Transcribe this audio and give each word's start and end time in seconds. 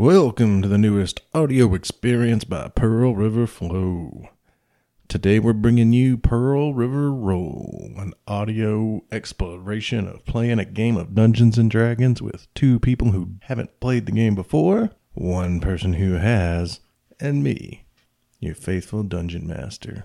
Welcome 0.00 0.62
to 0.62 0.68
the 0.68 0.78
newest 0.78 1.20
audio 1.34 1.74
experience 1.74 2.44
by 2.44 2.68
Pearl 2.68 3.14
River 3.14 3.46
Flow. 3.46 4.30
Today 5.08 5.38
we're 5.38 5.52
bringing 5.52 5.92
you 5.92 6.16
Pearl 6.16 6.72
River 6.72 7.12
Roll, 7.12 7.92
an 7.98 8.14
audio 8.26 9.02
exploration 9.12 10.08
of 10.08 10.24
playing 10.24 10.58
a 10.58 10.64
game 10.64 10.96
of 10.96 11.14
Dungeons 11.14 11.58
and 11.58 11.70
Dragons 11.70 12.22
with 12.22 12.48
two 12.54 12.80
people 12.80 13.10
who 13.10 13.32
haven't 13.42 13.78
played 13.78 14.06
the 14.06 14.12
game 14.12 14.34
before, 14.34 14.88
one 15.12 15.60
person 15.60 15.92
who 15.92 16.14
has, 16.14 16.80
and 17.20 17.44
me, 17.44 17.84
your 18.38 18.54
faithful 18.54 19.02
dungeon 19.02 19.46
master, 19.46 20.04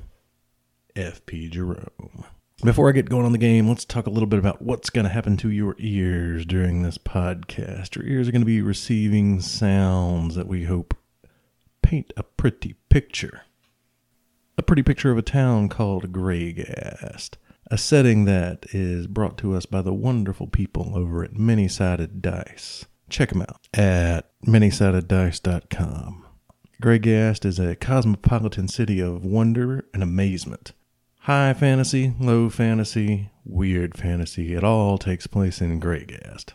FP 0.98 1.50
Jerome. 1.50 2.26
Before 2.64 2.88
I 2.88 2.94
get 2.94 3.10
going 3.10 3.26
on 3.26 3.34
the 3.34 3.38
game, 3.38 3.68
let's 3.68 3.84
talk 3.84 4.08
a 4.08 4.10
little 4.10 4.28
bit 4.28 4.40
about 4.40 4.62
what's 4.62 4.90
going 4.90 5.04
to 5.04 5.12
happen 5.12 5.36
to 5.38 5.52
your 5.52 5.76
ears 5.78 6.46
during 6.46 6.82
this 6.82 6.98
podcast. 6.98 7.96
Your 7.96 8.06
ears 8.06 8.30
are 8.30 8.32
going 8.32 8.42
to 8.42 8.46
be 8.46 8.62
receiving 8.62 9.42
sounds 9.42 10.36
that 10.36 10.48
we 10.48 10.64
hope 10.64 10.96
paint 11.82 12.14
a 12.16 12.24
pretty 12.24 12.76
picture. 12.90 13.42
A 14.58 14.64
pretty 14.64 14.84
picture 14.84 15.12
of 15.12 15.18
a 15.18 15.22
town 15.22 15.68
called 15.68 16.14
Greygast, 16.14 17.32
a 17.70 17.78
setting 17.78 18.24
that 18.24 18.66
is 18.72 19.06
brought 19.06 19.38
to 19.40 19.54
us 19.54 19.66
by 19.66 19.82
the 19.82 19.94
wonderful 19.94 20.48
people 20.48 20.94
over 20.96 21.26
at 21.26 21.38
Many 21.38 21.68
Sided 21.68 22.22
Dice. 22.22 22.86
Check 23.10 23.30
them 23.30 23.42
out 23.42 23.68
at 23.74 24.32
manysideddice.com. 24.48 26.26
Greygast 26.82 27.46
is 27.46 27.60
a 27.60 27.76
cosmopolitan 27.76 28.70
city 28.70 29.02
of 29.02 29.26
wonder 29.26 29.86
and 29.94 30.02
amazement. 30.02 30.72
High 31.26 31.56
fantasy, 31.56 32.14
low 32.20 32.52
fantasy, 32.52 33.32
weird 33.44 33.98
fantasy, 33.98 34.54
it 34.54 34.64
all 34.64 35.00
takes 35.00 35.26
place 35.26 35.60
in 35.60 35.82
Greygast. 35.82 36.54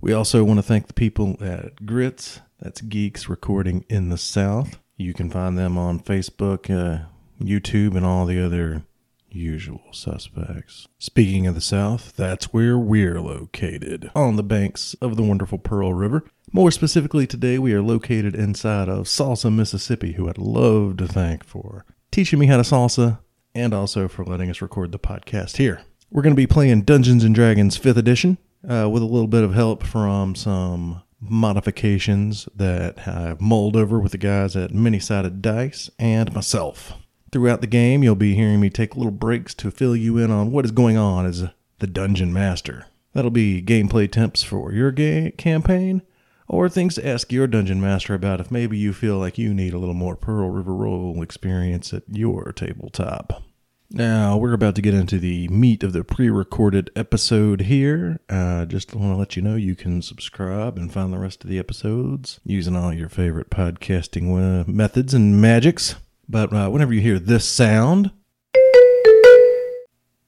We 0.00 0.12
also 0.12 0.44
want 0.44 0.58
to 0.58 0.62
thank 0.62 0.86
the 0.86 0.92
people 0.92 1.36
at 1.40 1.84
Grits, 1.84 2.40
that's 2.60 2.80
Geeks 2.80 3.28
Recording 3.28 3.84
in 3.88 4.10
the 4.10 4.16
South. 4.16 4.78
You 4.96 5.14
can 5.14 5.30
find 5.30 5.58
them 5.58 5.76
on 5.76 5.98
Facebook, 5.98 6.70
uh, 6.70 7.06
YouTube, 7.42 7.96
and 7.96 8.06
all 8.06 8.24
the 8.24 8.40
other 8.40 8.84
usual 9.30 9.82
suspects. 9.90 10.86
Speaking 11.00 11.48
of 11.48 11.56
the 11.56 11.60
South, 11.60 12.14
that's 12.14 12.52
where 12.52 12.78
we're 12.78 13.20
located, 13.20 14.12
on 14.14 14.36
the 14.36 14.44
banks 14.44 14.94
of 15.02 15.16
the 15.16 15.24
wonderful 15.24 15.58
Pearl 15.58 15.92
River. 15.92 16.22
More 16.52 16.70
specifically, 16.70 17.26
today 17.26 17.58
we 17.58 17.72
are 17.72 17.82
located 17.82 18.36
inside 18.36 18.88
of 18.88 19.06
Salsa, 19.06 19.52
Mississippi, 19.52 20.12
who 20.12 20.28
I'd 20.28 20.38
love 20.38 20.98
to 20.98 21.08
thank 21.08 21.42
for 21.42 21.84
teaching 22.12 22.38
me 22.38 22.46
how 22.46 22.58
to 22.58 22.62
salsa 22.62 23.18
and 23.54 23.72
also 23.72 24.08
for 24.08 24.24
letting 24.24 24.50
us 24.50 24.60
record 24.62 24.92
the 24.92 24.98
podcast 24.98 25.56
here. 25.56 25.82
We're 26.10 26.22
going 26.22 26.34
to 26.34 26.40
be 26.40 26.46
playing 26.46 26.82
Dungeons 26.82 27.24
and 27.24 27.34
Dragons 27.34 27.78
5th 27.78 27.96
edition 27.96 28.38
uh, 28.68 28.88
with 28.90 29.02
a 29.02 29.06
little 29.06 29.26
bit 29.26 29.42
of 29.44 29.54
help 29.54 29.82
from 29.82 30.34
some 30.34 31.02
modifications 31.20 32.48
that 32.54 33.06
I've 33.08 33.40
mulled 33.40 33.76
over 33.76 33.98
with 33.98 34.12
the 34.12 34.18
guys 34.18 34.56
at 34.56 34.72
Many 34.74 34.98
Sided 34.98 35.42
Dice 35.42 35.90
and 35.98 36.32
myself. 36.34 36.94
Throughout 37.32 37.60
the 37.60 37.66
game, 37.66 38.02
you'll 38.02 38.14
be 38.14 38.34
hearing 38.34 38.60
me 38.60 38.70
take 38.70 38.96
little 38.96 39.10
breaks 39.10 39.54
to 39.54 39.70
fill 39.70 39.96
you 39.96 40.18
in 40.18 40.30
on 40.30 40.52
what 40.52 40.64
is 40.64 40.70
going 40.70 40.96
on 40.96 41.26
as 41.26 41.44
the 41.80 41.86
Dungeon 41.86 42.32
Master. 42.32 42.86
That'll 43.12 43.30
be 43.30 43.62
gameplay 43.62 44.10
tips 44.10 44.42
for 44.42 44.72
your 44.72 44.92
ga- 44.92 45.32
campaign, 45.32 46.02
or 46.48 46.68
things 46.68 46.94
to 46.96 47.06
ask 47.06 47.32
your 47.32 47.46
Dungeon 47.46 47.80
Master 47.80 48.14
about 48.14 48.40
if 48.40 48.50
maybe 48.50 48.76
you 48.76 48.92
feel 48.92 49.18
like 49.18 49.38
you 49.38 49.54
need 49.54 49.74
a 49.74 49.78
little 49.78 49.94
more 49.94 50.16
Pearl 50.16 50.50
River 50.50 50.74
Roll 50.74 51.22
experience 51.22 51.92
at 51.92 52.02
your 52.08 52.52
tabletop. 52.52 53.42
Now, 53.90 54.36
we're 54.36 54.54
about 54.54 54.74
to 54.76 54.82
get 54.82 54.94
into 54.94 55.18
the 55.18 55.46
meat 55.48 55.84
of 55.84 55.92
the 55.92 56.02
pre 56.02 56.28
recorded 56.28 56.90
episode 56.96 57.62
here. 57.62 58.18
Uh, 58.28 58.64
just 58.64 58.94
want 58.94 59.12
to 59.12 59.16
let 59.16 59.36
you 59.36 59.42
know 59.42 59.54
you 59.54 59.76
can 59.76 60.02
subscribe 60.02 60.76
and 60.76 60.92
find 60.92 61.12
the 61.12 61.18
rest 61.18 61.44
of 61.44 61.50
the 61.50 61.58
episodes 61.58 62.40
using 62.44 62.74
all 62.74 62.92
your 62.92 63.08
favorite 63.08 63.50
podcasting 63.50 64.32
uh, 64.34 64.64
methods 64.66 65.14
and 65.14 65.40
magics. 65.40 65.94
But 66.28 66.52
uh, 66.52 66.70
whenever 66.70 66.92
you 66.92 67.02
hear 67.02 67.18
this 67.18 67.48
sound, 67.48 68.10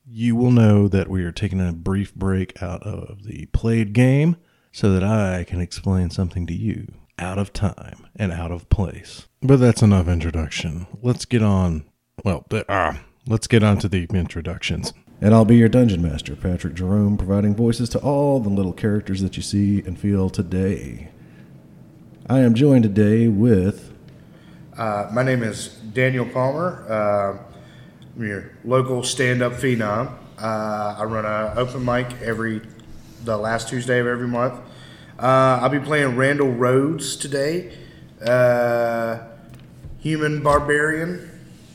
you 0.06 0.36
will 0.36 0.52
know 0.52 0.86
that 0.86 1.08
we 1.08 1.24
are 1.24 1.32
taking 1.32 1.66
a 1.66 1.72
brief 1.72 2.14
break 2.14 2.62
out 2.62 2.82
of 2.84 3.24
the 3.24 3.46
played 3.46 3.92
game 3.94 4.36
so 4.76 4.92
that 4.92 5.02
I 5.02 5.42
can 5.44 5.62
explain 5.62 6.10
something 6.10 6.46
to 6.48 6.52
you 6.52 6.92
out 7.18 7.38
of 7.38 7.54
time 7.54 8.06
and 8.14 8.30
out 8.30 8.50
of 8.50 8.68
place. 8.68 9.26
But 9.40 9.56
that's 9.56 9.80
enough 9.80 10.06
introduction. 10.06 10.86
Let's 11.00 11.24
get 11.24 11.42
on. 11.42 11.86
Well, 12.22 12.44
ah. 12.68 13.00
Let's 13.26 13.46
get 13.46 13.62
on 13.62 13.78
to 13.78 13.88
the 13.88 14.06
introductions. 14.12 14.92
And 15.22 15.32
I'll 15.32 15.46
be 15.46 15.56
your 15.56 15.70
dungeon 15.70 16.02
master, 16.02 16.36
Patrick 16.36 16.74
Jerome, 16.74 17.16
providing 17.16 17.54
voices 17.54 17.88
to 17.90 17.98
all 18.00 18.38
the 18.38 18.50
little 18.50 18.74
characters 18.74 19.22
that 19.22 19.38
you 19.38 19.42
see 19.42 19.78
and 19.78 19.98
feel 19.98 20.28
today. 20.28 21.08
I 22.28 22.40
am 22.40 22.52
joined 22.52 22.82
today 22.82 23.28
with. 23.28 23.94
Uh, 24.76 25.08
my 25.10 25.22
name 25.22 25.42
is 25.42 25.68
Daniel 25.94 26.26
Palmer. 26.26 26.84
Uh, 26.86 27.38
I'm 28.14 28.26
your 28.26 28.50
local 28.62 29.02
stand-up 29.02 29.54
phenom. 29.54 30.12
Uh, 30.38 30.96
I 30.98 31.04
run 31.04 31.24
an 31.24 31.56
open 31.56 31.82
mic 31.82 32.20
every 32.20 32.60
the 33.24 33.36
last 33.36 33.68
Tuesday 33.68 33.98
of 33.98 34.06
every 34.06 34.28
month. 34.28 34.54
Uh, 35.18 35.58
I'll 35.62 35.68
be 35.68 35.80
playing 35.80 36.16
Randall 36.16 36.52
Rhodes 36.52 37.16
today. 37.16 37.72
Uh, 38.24 39.18
human 39.98 40.42
barbarian, 40.42 41.30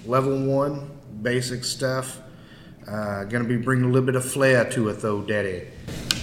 level 0.06 0.40
one 0.40 0.90
basic 1.22 1.64
stuff. 1.64 2.20
Uh, 2.88 3.24
gonna 3.26 3.44
be 3.44 3.58
bringing 3.58 3.86
a 3.86 3.88
little 3.88 4.06
bit 4.06 4.16
of 4.16 4.26
flair 4.26 4.70
to 4.72 4.90
it 4.90 5.02
though, 5.02 5.22
Daddy. 5.22 5.68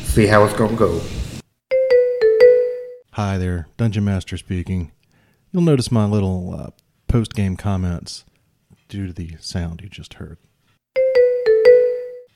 See 0.05 0.27
how 0.27 0.45
it's 0.45 0.55
gonna 0.55 0.77
go. 0.77 1.01
Hi 3.13 3.39
there, 3.39 3.69
Dungeon 3.77 4.05
Master 4.05 4.37
speaking. 4.37 4.93
You'll 5.53 5.63
notice 5.63 5.91
my 5.91 6.05
little 6.05 6.55
uh, 6.55 6.71
post 7.09 7.35
game 7.35 7.57
comments 7.57 8.25
due 8.89 9.07
to 9.07 9.13
the 9.13 9.37
sound 9.41 9.81
you 9.83 9.89
just 9.89 10.15
heard. 10.15 10.39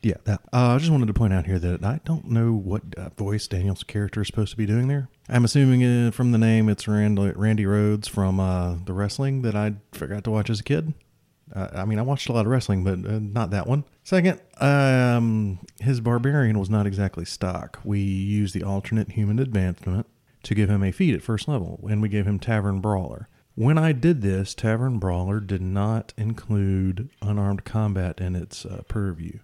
Yeah, 0.03 0.17
that. 0.25 0.41
Uh, 0.53 0.75
I 0.75 0.79
just 0.79 0.91
wanted 0.91 1.07
to 1.07 1.15
point 1.15 1.33
out 1.33 1.47
here 1.47 1.61
that 1.61 1.85
I 1.85 2.01
don't 2.05 2.29
know 2.29 2.53
what 2.53 2.83
uh, 2.97 3.11
voice 3.11 3.47
Daniel's 3.47 3.85
character 3.85 4.23
is 4.23 4.27
supposed 4.27 4.51
to 4.51 4.57
be 4.57 4.67
doing 4.67 4.89
there. 4.89 5.09
I'm 5.29 5.45
assuming 5.45 5.85
uh, 5.85 6.11
from 6.11 6.33
the 6.33 6.39
name 6.39 6.69
it's 6.69 6.89
Randy, 6.89 7.33
Randy 7.37 7.67
Rhodes 7.67 8.09
from 8.09 8.41
uh, 8.41 8.77
the 8.85 8.93
wrestling 8.93 9.43
that 9.43 9.55
I 9.55 9.75
forgot 9.93 10.25
to 10.25 10.33
watch 10.33 10.51
as 10.51 10.59
a 10.59 10.65
kid. 10.65 10.93
Uh, 11.55 11.69
I 11.73 11.85
mean, 11.85 12.01
I 12.01 12.03
watched 12.03 12.29
a 12.29 12.33
lot 12.33 12.47
of 12.47 12.51
wrestling, 12.51 12.83
but 12.83 13.09
uh, 13.09 13.21
not 13.21 13.51
that 13.51 13.69
one. 13.69 13.85
Second, 14.03 14.41
um, 14.61 15.61
his 15.81 16.01
barbarian 16.01 16.59
was 16.59 16.71
not 16.71 16.87
exactly 16.87 17.25
stock. 17.25 17.79
We 17.85 18.01
used 18.01 18.55
the 18.55 18.65
alternate 18.65 19.13
human 19.13 19.39
advancement 19.39 20.07
to 20.43 20.55
give 20.55 20.69
him 20.69 20.83
a 20.83 20.91
feat 20.91 21.15
at 21.15 21.23
first 21.23 21.47
level, 21.47 21.87
and 21.89 22.03
we 22.03 22.09
gave 22.09 22.27
him 22.27 22.41
Tavern 22.41 22.81
Brawler. 22.81 23.29
When 23.55 23.79
I 23.79 23.93
did 23.93 24.23
this, 24.23 24.55
Tavern 24.55 24.99
Brawler 24.99 25.39
did 25.39 25.61
not 25.61 26.13
include 26.17 27.11
unarmed 27.21 27.65
combat 27.65 28.19
in 28.19 28.35
its 28.35 28.67
purview. 28.89 29.39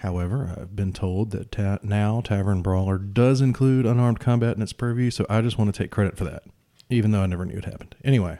However, 0.00 0.54
I've 0.56 0.76
been 0.76 0.92
told 0.92 1.30
that 1.30 1.50
ta- 1.50 1.78
now 1.82 2.20
Tavern 2.20 2.62
Brawler 2.62 2.98
does 2.98 3.40
include 3.40 3.86
unarmed 3.86 4.20
combat 4.20 4.56
in 4.56 4.62
its 4.62 4.72
purview, 4.72 5.10
so 5.10 5.24
I 5.28 5.40
just 5.40 5.58
want 5.58 5.74
to 5.74 5.82
take 5.82 5.90
credit 5.90 6.16
for 6.16 6.24
that, 6.24 6.42
even 6.90 7.12
though 7.12 7.22
I 7.22 7.26
never 7.26 7.46
knew 7.46 7.56
it 7.56 7.64
happened. 7.64 7.94
Anyway, 8.04 8.38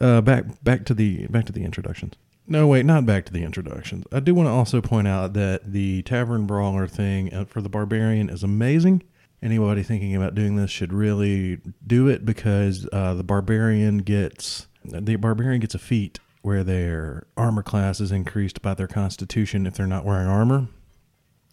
uh, 0.00 0.20
back 0.22 0.44
back 0.62 0.84
to 0.86 0.94
the 0.94 1.26
back 1.26 1.44
to 1.46 1.52
the 1.52 1.64
introductions. 1.64 2.14
No, 2.46 2.66
wait, 2.66 2.86
not 2.86 3.04
back 3.04 3.26
to 3.26 3.32
the 3.32 3.42
introductions. 3.42 4.06
I 4.10 4.20
do 4.20 4.34
want 4.34 4.46
to 4.46 4.52
also 4.52 4.80
point 4.80 5.06
out 5.06 5.34
that 5.34 5.70
the 5.70 6.00
Tavern 6.02 6.46
Brawler 6.46 6.86
thing 6.86 7.32
uh, 7.34 7.44
for 7.44 7.60
the 7.60 7.68
Barbarian 7.68 8.30
is 8.30 8.42
amazing. 8.42 9.02
Anybody 9.42 9.82
thinking 9.82 10.16
about 10.16 10.34
doing 10.34 10.56
this 10.56 10.70
should 10.70 10.92
really 10.92 11.60
do 11.86 12.08
it 12.08 12.24
because 12.24 12.88
uh, 12.90 13.12
the 13.12 13.22
Barbarian 13.22 13.98
gets 13.98 14.66
the 14.82 15.16
Barbarian 15.16 15.60
gets 15.60 15.74
a 15.74 15.78
feat 15.78 16.18
where 16.40 16.64
their 16.64 17.26
armor 17.36 17.62
class 17.62 18.00
is 18.00 18.10
increased 18.10 18.62
by 18.62 18.72
their 18.72 18.86
Constitution 18.86 19.66
if 19.66 19.74
they're 19.74 19.86
not 19.86 20.04
wearing 20.04 20.26
armor, 20.26 20.68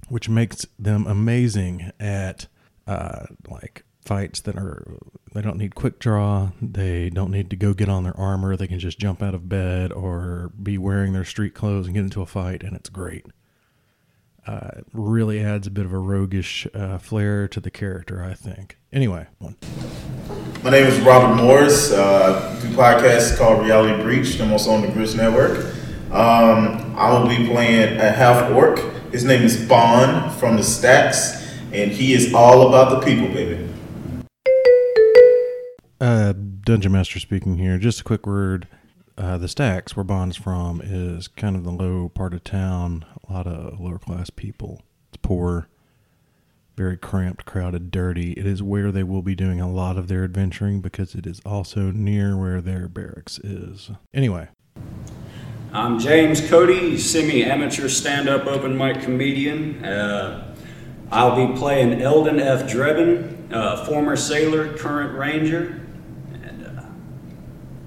which 0.10 0.30
makes 0.30 0.66
them 0.78 1.08
amazing 1.08 1.92
at 2.00 2.48
uh, 2.88 3.26
like 3.50 3.84
fights 4.06 4.40
that 4.42 4.56
are 4.56 5.00
they 5.34 5.42
don't 5.42 5.58
need 5.58 5.74
quick 5.74 5.98
draw 5.98 6.52
they 6.62 7.10
don't 7.10 7.32
need 7.32 7.50
to 7.50 7.56
go 7.56 7.74
get 7.74 7.90
on 7.90 8.04
their 8.04 8.18
armor 8.18 8.56
they 8.56 8.68
can 8.68 8.78
just 8.80 9.00
jump 9.00 9.24
out 9.24 9.34
of 9.34 9.50
bed 9.50 9.92
or 9.92 10.52
be 10.62 10.78
wearing 10.78 11.12
their 11.14 11.26
street 11.26 11.56
clothes 11.56 11.88
and 11.88 11.96
get 11.96 12.04
into 12.04 12.22
a 12.22 12.26
fight 12.26 12.64
and 12.64 12.76
it's 12.76 12.90
great. 12.90 13.26
Uh, 14.48 14.82
really 14.94 15.44
adds 15.44 15.66
a 15.66 15.72
bit 15.72 15.86
of 15.86 15.92
a 15.92 15.98
roguish 15.98 16.68
uh, 16.76 17.00
flair 17.00 17.48
to 17.48 17.60
the 17.60 17.72
character 17.72 18.24
i 18.24 18.36
think. 18.36 18.78
Anyway. 18.94 19.26
One. 19.40 19.56
my 20.64 20.70
name 20.70 20.86
is 20.86 21.00
robert 21.00 21.42
morris. 21.42 21.92
Uh, 21.92 22.60
do 22.62 22.68
podcast 22.76 23.40
called 23.40 23.66
reality 23.66 24.00
breach 24.04 24.40
i'm 24.40 24.52
also 24.52 24.70
on 24.70 24.84
the 24.84 24.88
Grits 24.90 25.16
network. 25.16 25.66
Um, 26.12 26.96
i 26.96 27.12
will 27.12 27.28
be 27.28 27.48
playing 27.48 27.98
a 27.98 28.12
half 28.12 28.52
orc 28.52 28.95
his 29.16 29.24
name 29.24 29.44
is 29.44 29.66
bond 29.66 30.30
from 30.34 30.58
the 30.58 30.64
stacks 30.64 31.58
and 31.72 31.90
he 31.90 32.14
is 32.14 32.34
all 32.34 32.68
about 32.68 32.90
the 32.90 33.00
people 33.06 33.34
baby 33.34 33.66
uh, 36.02 36.34
Dungeon 36.34 36.92
Master 36.92 37.20
speaking 37.20 37.58
here. 37.58 37.78
Just 37.78 38.02
a 38.02 38.04
quick 38.04 38.28
word. 38.28 38.68
Uh, 39.18 39.38
the 39.38 39.48
stacks 39.48 39.96
where 39.96 40.04
Bond's 40.04 40.36
from 40.36 40.82
is 40.84 41.30
kind 41.30 41.56
of 41.56 41.64
the 41.64 41.72
low 41.72 42.10
part 42.10 42.34
of 42.34 42.44
town. 42.44 43.06
A 43.30 43.32
lot 43.32 43.48
of 43.48 43.80
lower 43.80 43.98
class 43.98 44.30
people. 44.30 44.82
It's 45.08 45.20
poor. 45.22 45.70
very 46.76 46.98
cramped, 46.98 47.46
crowded, 47.46 47.92
dirty. 47.92 48.34
It 48.34 48.46
is 48.46 48.62
where 48.62 48.92
they 48.92 49.04
will 49.04 49.22
be 49.22 49.34
doing 49.34 49.62
a 49.62 49.72
lot 49.72 49.98
of 49.98 50.10
their 50.10 50.26
adventuring 50.26 50.82
because 50.82 51.16
it 51.16 51.26
is 51.26 51.40
also 51.46 51.90
near 51.92 52.36
where 52.38 52.60
their 52.60 52.90
barracks 52.90 53.40
is. 53.40 53.92
Anyway, 54.14 54.50
I'm 55.76 56.00
James 56.00 56.40
Cody, 56.40 56.98
semi 56.98 57.44
amateur 57.44 57.90
stand 57.90 58.30
up 58.30 58.46
open 58.48 58.78
mic 58.78 59.02
comedian. 59.02 59.84
Uh, 59.84 60.56
I'll 61.12 61.36
be 61.36 61.60
playing 61.60 62.02
Eldon 62.02 62.40
F. 62.40 62.62
Drebin, 62.62 63.52
uh, 63.52 63.84
former 63.84 64.16
sailor, 64.16 64.78
current 64.78 65.20
ranger, 65.20 65.86
and 66.32 66.66
uh, 66.66 66.84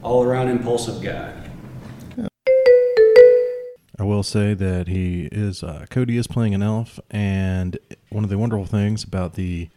all 0.03 0.23
around 0.23 0.49
impulsive 0.49 1.03
guy. 1.03 1.33
I 3.99 4.03
will 4.03 4.23
say 4.23 4.53
that 4.53 4.89
he 4.89 5.31
is 5.33 5.63
uh, 5.63 5.87
Cody 5.89 6.19
is 6.19 6.27
playing 6.27 6.55
an 6.55 6.63
elf, 6.63 7.01
and 7.11 7.79
one 8.11 8.23
of 8.23 8.29
the 8.29 8.37
wonderful 8.37 8.67
things 8.67 9.03
about 9.03 9.33
the 9.33 9.71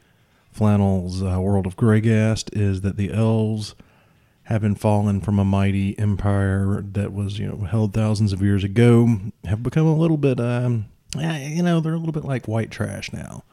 Flannel's 0.52 1.24
uh, 1.24 1.40
world 1.40 1.66
of 1.66 1.78
Greygast 1.78 2.50
is 2.52 2.82
that 2.82 2.98
the 2.98 3.14
elves 3.14 3.74
having 4.44 4.76
fallen 4.76 5.22
from 5.22 5.40
a 5.40 5.46
mighty 5.46 5.98
empire 6.00 6.84
that 6.94 7.14
was 7.14 7.40
you 7.40 7.48
know 7.48 7.66
held 7.66 7.94
thousands 7.94 8.34
of 8.34 8.42
years 8.42 8.64
ago 8.64 9.18
have 9.46 9.64
become 9.64 9.86
a 9.86 9.96
little 9.96 10.18
bit 10.18 10.40
um 10.40 10.86
eh, 11.20 11.48
you 11.50 11.64
know 11.64 11.80
they're 11.80 11.94
a 11.94 11.98
little 11.98 12.12
bit 12.12 12.26
like 12.26 12.48
white 12.48 12.72
trash 12.72 13.12
now. 13.14 13.44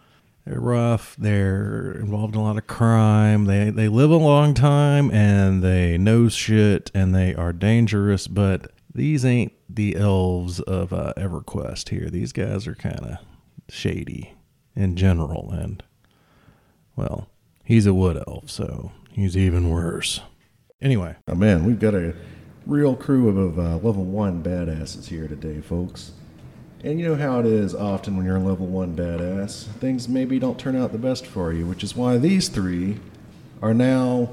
They're 0.45 0.61
rough 0.61 1.15
they're 1.19 1.93
involved 1.93 2.35
in 2.35 2.41
a 2.41 2.45
lot 2.45 2.57
of 2.57 2.67
crime 2.67 3.45
they 3.45 3.69
they 3.71 3.89
live 3.89 4.11
a 4.11 4.17
long 4.17 4.55
time 4.55 5.11
and 5.11 5.63
they 5.63 5.99
know 5.99 6.29
shit 6.31 6.91
and 6.95 7.15
they 7.15 7.35
are 7.35 7.53
dangerous 7.53 8.27
but 8.27 8.73
these 8.95 9.25
ain't 9.27 9.53
the 9.69 9.95
elves 9.97 10.61
of 10.61 10.93
uh, 10.93 11.13
EverQuest 11.17 11.91
here. 11.91 12.09
These 12.09 12.33
guys 12.33 12.67
are 12.67 12.75
kind 12.75 13.01
of 13.01 13.19
shady 13.69 14.35
in 14.75 14.97
general 14.97 15.51
and 15.53 15.83
well 16.97 17.29
he's 17.65 17.85
a 17.85 17.93
wood 17.93 18.17
elf 18.27 18.49
so 18.49 18.93
he's 19.13 19.37
even 19.37 19.69
worse 19.69 20.21
Anyway, 20.81 21.17
Oh 21.27 21.35
man, 21.35 21.65
we've 21.65 21.81
got 21.81 21.95
a 21.95 22.15
real 22.65 22.95
crew 22.95 23.29
of, 23.29 23.59
uh, 23.59 23.79
level 23.85 24.05
one 24.05 24.45
badasses 24.45 25.07
here 25.07 25.27
today, 25.27 25.61
folks. 25.61 26.13
And 26.85 27.01
you 27.01 27.09
know 27.09 27.17
how 27.17 27.41
it 27.41 27.47
is 27.47 27.75
often 27.75 28.17
when 28.17 28.25
you're 28.25 28.37
a 28.37 28.41
level 28.41 28.67
one 28.67 28.95
badass. 28.95 29.65
Things 29.81 30.09
maybe 30.09 30.39
don't 30.39 30.57
turn 30.57 30.77
out 30.77 30.93
the 30.93 30.99
best 30.99 31.27
for 31.27 31.53
you, 31.53 31.67
which 31.67 31.83
is 31.83 31.97
why 31.97 32.17
these 32.19 32.49
three 32.49 33.01
are 33.61 33.75
now 33.75 34.31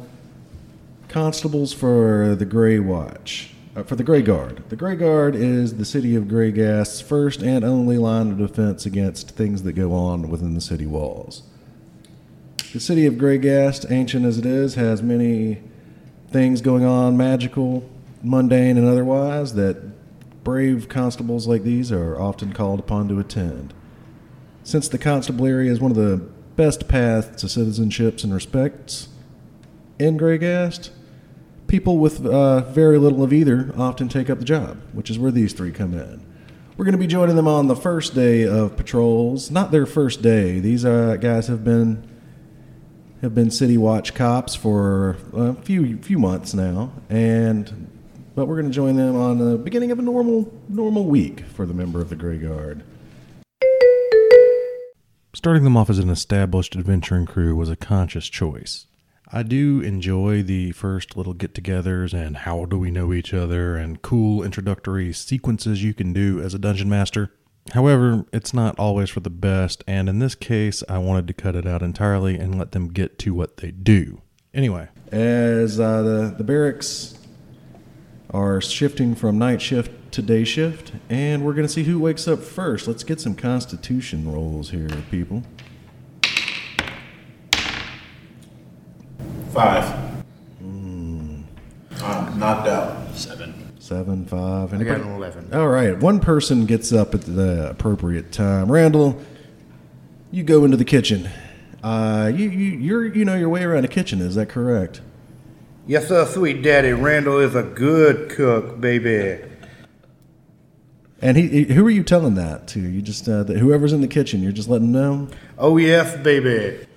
constables 1.08 1.74
for 1.74 2.36
the 2.36 2.46
Grey 2.46 2.78
Watch. 2.78 3.52
Uh, 3.76 3.82
for 3.82 3.96
the 3.96 4.04
Grey 4.04 4.22
Guard. 4.22 4.64
The 4.70 4.76
Grey 4.76 4.96
Guard 4.96 5.36
is 5.36 5.78
the 5.78 5.84
city 5.84 6.16
of 6.16 6.26
Greygast's 6.26 7.02
first 7.02 7.42
and 7.42 7.66
only 7.66 7.98
line 7.98 8.32
of 8.32 8.38
defense 8.38 8.86
against 8.86 9.32
things 9.32 9.64
that 9.64 9.74
go 9.74 9.92
on 9.94 10.30
within 10.30 10.54
the 10.54 10.62
city 10.62 10.86
walls. 10.86 11.42
The 12.72 12.80
city 12.80 13.06
of 13.08 13.16
Greygast, 13.16 13.92
ancient 13.92 14.26
as 14.26 14.38
it 14.38 14.46
is, 14.46 14.76
has 14.76 15.02
many 15.02 15.62
things 16.36 16.60
going 16.60 16.84
on, 16.84 17.16
magical, 17.16 17.90
mundane, 18.22 18.78
and 18.78 18.86
otherwise, 18.86 19.54
that 19.54 19.78
brave 20.44 20.90
constables 20.90 21.48
like 21.48 21.64
these 21.64 21.94
are 21.94 22.20
often 22.20 22.52
called 22.52 22.78
upon 22.78 23.08
to 23.08 23.18
attend. 23.22 23.74
Since 24.62 24.90
the 24.90 24.98
constabulary 24.98 25.70
is 25.70 25.80
one 25.80 25.92
of 25.92 25.98
the 25.98 26.18
best 26.58 26.90
paths 26.90 27.42
to 27.42 27.48
citizenships 27.48 28.26
and 28.26 28.34
respects 28.34 29.08
in 29.98 30.18
Greygast, 30.18 30.90
people 31.68 32.00
with 32.00 32.26
uh, 32.26 32.70
very 32.70 32.98
little 32.98 33.24
of 33.24 33.32
either 33.32 33.72
often 33.78 34.10
take 34.10 34.30
up 34.30 34.40
the 34.40 34.44
job, 34.44 34.82
which 34.92 35.10
is 35.10 35.18
where 35.18 35.32
these 35.32 35.54
three 35.54 35.72
come 35.72 35.94
in. 35.94 36.22
We're 36.76 36.84
going 36.84 36.92
to 36.92 36.98
be 36.98 37.08
joining 37.08 37.38
them 37.38 37.48
on 37.48 37.68
the 37.68 37.78
first 37.78 38.14
day 38.14 38.46
of 38.46 38.76
patrols. 38.76 39.50
Not 39.50 39.72
their 39.72 39.86
first 39.86 40.22
day. 40.22 40.60
These 40.60 40.84
uh, 40.84 41.16
guys 41.16 41.48
have 41.48 41.64
been 41.64 42.06
have 43.26 43.34
been 43.34 43.50
city 43.50 43.76
watch 43.76 44.14
cops 44.14 44.54
for 44.54 45.18
a 45.34 45.56
few 45.56 45.98
few 45.98 46.20
months 46.20 46.54
now, 46.54 46.92
and 47.10 47.90
but 48.36 48.46
we're 48.46 48.56
going 48.56 48.70
to 48.70 48.76
join 48.76 48.96
them 48.98 49.16
on 49.16 49.40
the 49.40 49.58
beginning 49.58 49.90
of 49.90 49.98
a 49.98 50.02
normal 50.04 50.54
normal 50.70 51.06
week 51.06 51.40
for 51.42 51.66
the 51.66 51.74
member 51.74 52.00
of 52.00 52.10
the 52.10 52.16
Grey 52.16 52.38
Guard. 52.38 52.84
starting 55.34 55.64
them 55.64 55.76
off 55.76 55.90
as 55.90 56.00
an 56.00 56.10
established 56.10 56.76
adventuring 56.76 57.26
crew 57.26 57.56
was 57.56 57.70
a 57.70 57.76
conscious 57.76 58.28
choice. 58.28 58.86
I 59.32 59.42
do 59.42 59.82
enjoy 59.82 60.44
the 60.44 60.72
first 60.74 61.18
little 61.18 61.34
get 61.34 61.56
togethers 61.56 62.14
and 62.14 62.38
how 62.38 62.66
do 62.66 62.78
we 62.78 62.92
know 62.92 63.12
each 63.12 63.34
other 63.34 63.76
and 63.76 64.02
cool 64.04 64.44
introductory 64.44 65.12
sequences 65.14 65.84
you 65.84 65.96
can 65.96 66.14
do 66.14 66.42
as 66.42 66.54
a 66.54 66.60
dungeon 66.60 66.90
master. 66.90 67.32
However, 67.74 68.26
it's 68.32 68.54
not 68.54 68.78
always 68.78 69.10
for 69.10 69.22
the 69.22 69.30
best, 69.30 69.84
and 69.88 70.08
in 70.08 70.20
this 70.20 70.36
case, 70.36 70.84
I 70.88 71.00
wanted 71.00 71.28
to 71.28 71.34
cut 71.34 71.56
it 71.56 71.66
out 71.66 71.82
entirely 71.82 72.38
and 72.38 72.58
let 72.58 72.72
them 72.74 72.90
get 72.90 73.18
to 73.20 73.34
what 73.34 73.58
they 73.58 73.72
do. 73.72 74.22
Anyway, 74.54 74.88
As 75.12 75.80
uh, 75.80 76.02
the 76.02 76.36
the 76.38 76.44
barracks 76.44 77.18
are 78.30 78.62
shifting 78.62 79.16
from 79.16 79.38
night 79.38 79.62
shift 79.62 79.92
to 80.14 80.22
day 80.22 80.44
shift, 80.44 80.94
and 81.10 81.44
we're 81.44 81.54
going 81.54 81.68
to 81.68 81.74
see 81.74 81.84
who 81.84 82.00
wakes 82.00 82.28
up 82.28 82.40
first. 82.40 82.88
Let's 82.88 83.04
get 83.04 83.20
some 83.20 83.36
Constitution 83.36 84.32
rolls 84.32 84.70
here, 84.70 84.90
people. 85.10 85.44
Five. 89.52 90.06
I'm 92.02 92.38
knocked 92.38 92.68
out. 92.68 93.16
Seven. 93.16 93.65
Seven, 93.86 94.26
five. 94.26 94.74
I 94.74 94.84
got 94.84 95.00
an 95.00 95.14
11. 95.14 95.54
All 95.54 95.68
right, 95.68 95.96
one 95.96 96.20
person 96.20 96.66
gets 96.66 96.92
up 96.92 97.14
at 97.14 97.22
the 97.22 97.70
appropriate 97.70 98.32
time. 98.32 98.72
Randall, 98.72 99.22
you 100.32 100.42
go 100.42 100.66
into 100.66 100.76
the 100.76 100.84
kitchen. 100.84 101.30
Uh, 101.84 102.32
you 102.34 102.50
you 102.50 102.72
you're 102.80 103.06
you 103.06 103.24
know 103.24 103.36
your 103.36 103.50
way 103.50 103.62
around 103.62 103.86
a 103.86 103.88
kitchen. 103.88 104.22
Is 104.22 104.34
that 104.34 104.50
correct? 104.50 105.02
Yes, 105.86 106.08
sir, 106.08 106.26
sweet 106.26 106.64
daddy. 106.64 106.94
Randall 106.94 107.38
is 107.38 107.54
a 107.54 107.62
good 107.62 108.32
cook, 108.32 108.82
baby. 108.82 109.40
And 111.22 111.38
he, 111.38 111.48
he- 111.66 111.74
who 111.76 111.86
are 111.86 111.92
you 111.92 112.02
telling 112.02 112.34
that 112.34 112.68
to? 112.70 112.80
You 112.80 113.04
just 113.04 113.30
uh, 113.30 113.44
that 113.44 113.58
whoever's 113.58 113.94
in 113.94 114.02
the 114.02 114.08
kitchen, 114.08 114.42
you're 114.42 114.52
just 114.52 114.68
letting 114.68 114.94
them 114.94 115.28
know. 115.28 115.36
Oh, 115.60 115.78
yes, 115.78 116.18
baby. 116.24 116.88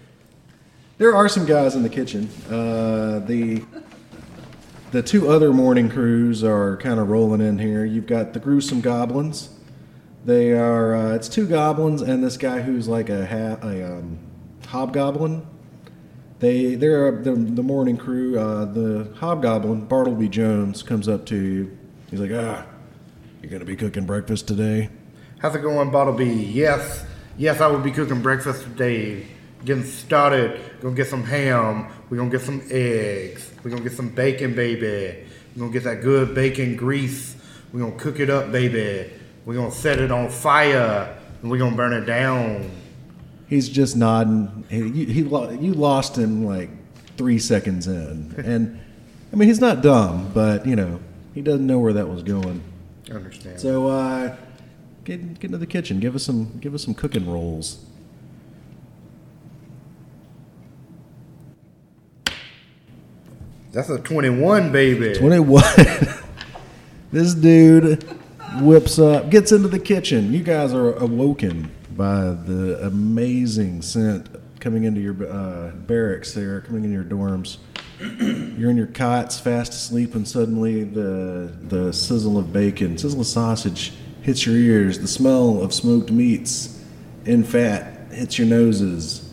There 0.96 1.14
are 1.14 1.29
some 1.29 1.44
guys 1.44 1.75
in 1.76 1.82
the 1.82 1.91
kitchen. 1.91 2.31
Uh, 2.49 3.19
the 3.19 3.62
the 4.90 5.02
two 5.02 5.29
other 5.29 5.52
morning 5.52 5.90
crews 5.90 6.43
are 6.43 6.76
kind 6.79 6.99
of 6.99 7.08
rolling 7.08 7.40
in 7.40 7.58
here. 7.58 7.85
You've 7.85 8.06
got 8.06 8.32
the 8.32 8.40
gruesome 8.40 8.81
goblins. 8.81 9.50
They 10.25 10.52
are 10.52 10.94
uh, 10.94 11.14
it's 11.14 11.29
two 11.29 11.46
goblins 11.46 12.02
and 12.02 12.23
this 12.23 12.37
guy 12.37 12.62
who's 12.62 12.88
like 12.88 13.08
a 13.08 13.26
ha- 13.26 13.67
a 13.67 13.99
um, 13.99 14.19
hobgoblin. 14.67 15.46
They 16.40 16.74
they're 16.74 17.22
the, 17.22 17.32
the 17.32 17.62
morning 17.62 17.96
crew. 17.96 18.39
Uh, 18.39 18.65
the 18.65 19.12
hobgoblin 19.17 19.86
Bartleby 19.86 20.29
Jones 20.29 20.82
comes 20.82 21.08
up 21.08 21.27
to 21.27 21.36
you. 21.36 21.79
He's 22.10 22.20
like, 22.20 22.31
ah, 22.32 22.67
you're 23.43 23.51
gonna 23.51 23.65
be 23.65 23.77
cooking 23.77 24.06
breakfast 24.06 24.48
today? 24.48 24.91
How's 25.39 25.55
it 25.55 25.62
going, 25.62 25.91
Bottleby? 25.91 26.53
Yes, 26.53 27.05
yes, 27.36 27.60
I 27.60 27.69
will 27.69 27.79
be 27.79 27.93
cooking 27.93 28.22
breakfast 28.22 28.62
today. 28.62 29.27
Getting 29.65 29.84
started. 29.84 30.60
Gonna 30.81 30.94
get 30.94 31.08
some 31.08 31.24
ham. 31.24 31.88
We're 32.10 32.19
gonna 32.19 32.31
get 32.31 32.43
some 32.43 32.62
eggs. 32.70 33.50
We're 33.62 33.70
gonna 33.70 33.82
get 33.82 33.93
some 33.93 34.08
bacon, 34.10 34.55
baby. 34.55 35.24
We're 35.55 35.60
gonna 35.60 35.72
get 35.72 35.84
that 35.84 36.03
good 36.03 36.34
bacon 36.34 36.77
grease. 36.77 37.36
We're 37.72 37.81
gonna 37.81 37.96
cook 37.96 38.20
it 38.20 38.31
up, 38.31 38.53
baby. 38.53 39.10
We're 39.44 39.55
gonna 39.55 39.70
set 39.70 39.98
it 39.98 40.10
on 40.10 40.31
fire 40.31 41.17
and 41.43 41.50
we're 41.50 41.58
gonna 41.58 41.77
burn 41.77 41.93
it 41.93 42.05
down. 42.05 42.70
He's 43.48 43.69
just 43.69 43.96
nodding. 43.96 44.65
He, 44.69 44.91
he, 44.91 45.05
he 45.06 45.20
you 45.20 45.74
lost 45.74 46.17
him 46.17 46.44
like 46.44 46.70
three 47.17 47.38
seconds 47.38 47.86
in, 47.86 48.34
and 48.44 48.81
I 49.32 49.36
mean 49.36 49.48
he's 49.48 49.60
not 49.60 49.82
dumb, 49.82 50.31
but 50.34 50.67
you 50.67 50.77
know 50.77 51.00
he 51.34 51.43
doesn't 51.43 51.67
know 51.67 51.79
where 51.79 51.93
that 51.93 52.08
was 52.08 52.22
going. 52.22 52.62
I 53.10 53.15
understand. 53.15 53.60
So 53.60 53.88
uh, 53.88 54.36
get 55.05 55.41
get 55.41 55.44
into 55.44 55.58
the 55.58 55.67
kitchen. 55.67 55.98
Give 56.00 56.15
us 56.15 56.24
some 56.24 56.58
give 56.60 56.74
us 56.74 56.84
some 56.84 56.94
cooking 56.94 57.31
rolls. 57.31 57.84
That's 63.72 63.91
a 63.91 63.98
21, 63.98 64.72
baby. 64.72 65.15
Twenty 65.15 65.41
one. 65.41 65.63
this 67.13 67.34
dude 67.34 68.03
whips 68.60 68.98
up, 68.98 69.31
gets 69.31 69.53
into 69.53 69.69
the 69.69 69.79
kitchen. 69.79 70.32
You 70.32 70.43
guys 70.43 70.72
are 70.72 70.94
awoken 70.94 71.70
by 71.94 72.31
the 72.31 72.79
amazing 72.87 73.82
scent 73.82 74.29
coming 74.60 74.84
into 74.84 75.01
your 75.01 75.31
uh, 75.31 75.72
barracks. 75.72 76.32
There, 76.32 76.63
coming 76.63 76.84
into 76.84 76.94
your 76.94 77.05
dorms. 77.05 77.58
You're 78.58 78.70
in 78.70 78.77
your 78.77 78.87
cots, 78.87 79.39
fast 79.39 79.72
asleep, 79.72 80.15
and 80.15 80.27
suddenly 80.27 80.84
the 80.84 81.53
the 81.60 81.93
sizzle 81.93 82.39
of 82.39 82.53
bacon, 82.53 82.96
sizzle 82.96 83.20
of 83.20 83.27
sausage 83.27 83.93
hits 84.22 84.46
your 84.46 84.56
ears. 84.56 85.01
The 85.01 85.08
smell 85.08 85.63
of 85.63 85.75
smoked 85.75 86.10
meats 86.10 86.82
in 87.27 87.44
fat 87.44 88.13
hits 88.13 88.39
your 88.39 88.46
noses. 88.46 89.31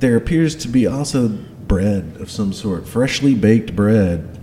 There 0.00 0.16
appears 0.16 0.54
to 0.56 0.68
be 0.68 0.86
also 0.86 1.38
bread 1.68 2.16
of 2.20 2.30
some 2.30 2.52
sort, 2.52 2.86
freshly 2.86 3.34
baked 3.34 3.74
bread. 3.74 4.38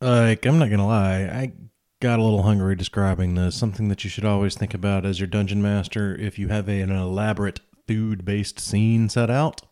like 0.00 0.44
I'm 0.44 0.58
not 0.58 0.70
gonna 0.70 0.86
lie, 0.86 1.22
I 1.22 1.52
got 2.00 2.18
a 2.18 2.22
little 2.22 2.42
hungry 2.42 2.76
describing 2.76 3.34
this. 3.34 3.56
Something 3.56 3.88
that 3.88 4.04
you 4.04 4.10
should 4.10 4.24
always 4.24 4.54
think 4.54 4.74
about 4.74 5.06
as 5.06 5.18
your 5.20 5.26
dungeon 5.26 5.62
master 5.62 6.14
if 6.16 6.38
you 6.38 6.48
have 6.48 6.68
a, 6.68 6.80
an 6.80 6.90
elaborate 6.90 7.60
food 7.86 8.24
based 8.24 8.60
scene 8.60 9.08
set 9.08 9.30
out. 9.30 9.62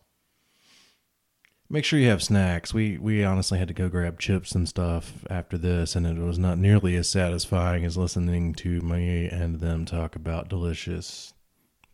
Make 1.69 1.85
sure 1.85 1.99
you 1.99 2.09
have 2.09 2.21
snacks. 2.21 2.73
We 2.73 2.97
we 2.97 3.23
honestly 3.23 3.57
had 3.57 3.67
to 3.67 3.73
go 3.73 3.89
grab 3.89 4.19
chips 4.19 4.53
and 4.53 4.67
stuff 4.67 5.25
after 5.29 5.57
this, 5.57 5.95
and 5.95 6.05
it 6.05 6.17
was 6.17 6.37
not 6.37 6.57
nearly 6.57 6.95
as 6.95 7.09
satisfying 7.09 7.85
as 7.85 7.97
listening 7.97 8.53
to 8.55 8.81
me 8.81 9.27
and 9.27 9.59
them 9.59 9.85
talk 9.85 10.15
about 10.15 10.49
delicious 10.49 11.33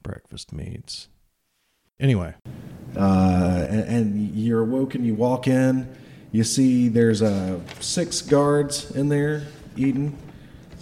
breakfast 0.01 0.51
meats. 0.53 1.07
Anyway, 1.99 2.33
uh, 2.95 3.67
and, 3.69 3.83
and 3.83 4.35
you're 4.35 4.61
awoken. 4.61 5.03
You 5.03 5.15
walk 5.15 5.47
in, 5.47 5.93
you 6.31 6.45
see 6.45 6.87
there's 6.87 7.21
uh, 7.21 7.59
six 7.81 8.21
guards 8.21 8.89
in 8.91 9.09
there 9.09 9.47
eating. 9.75 10.17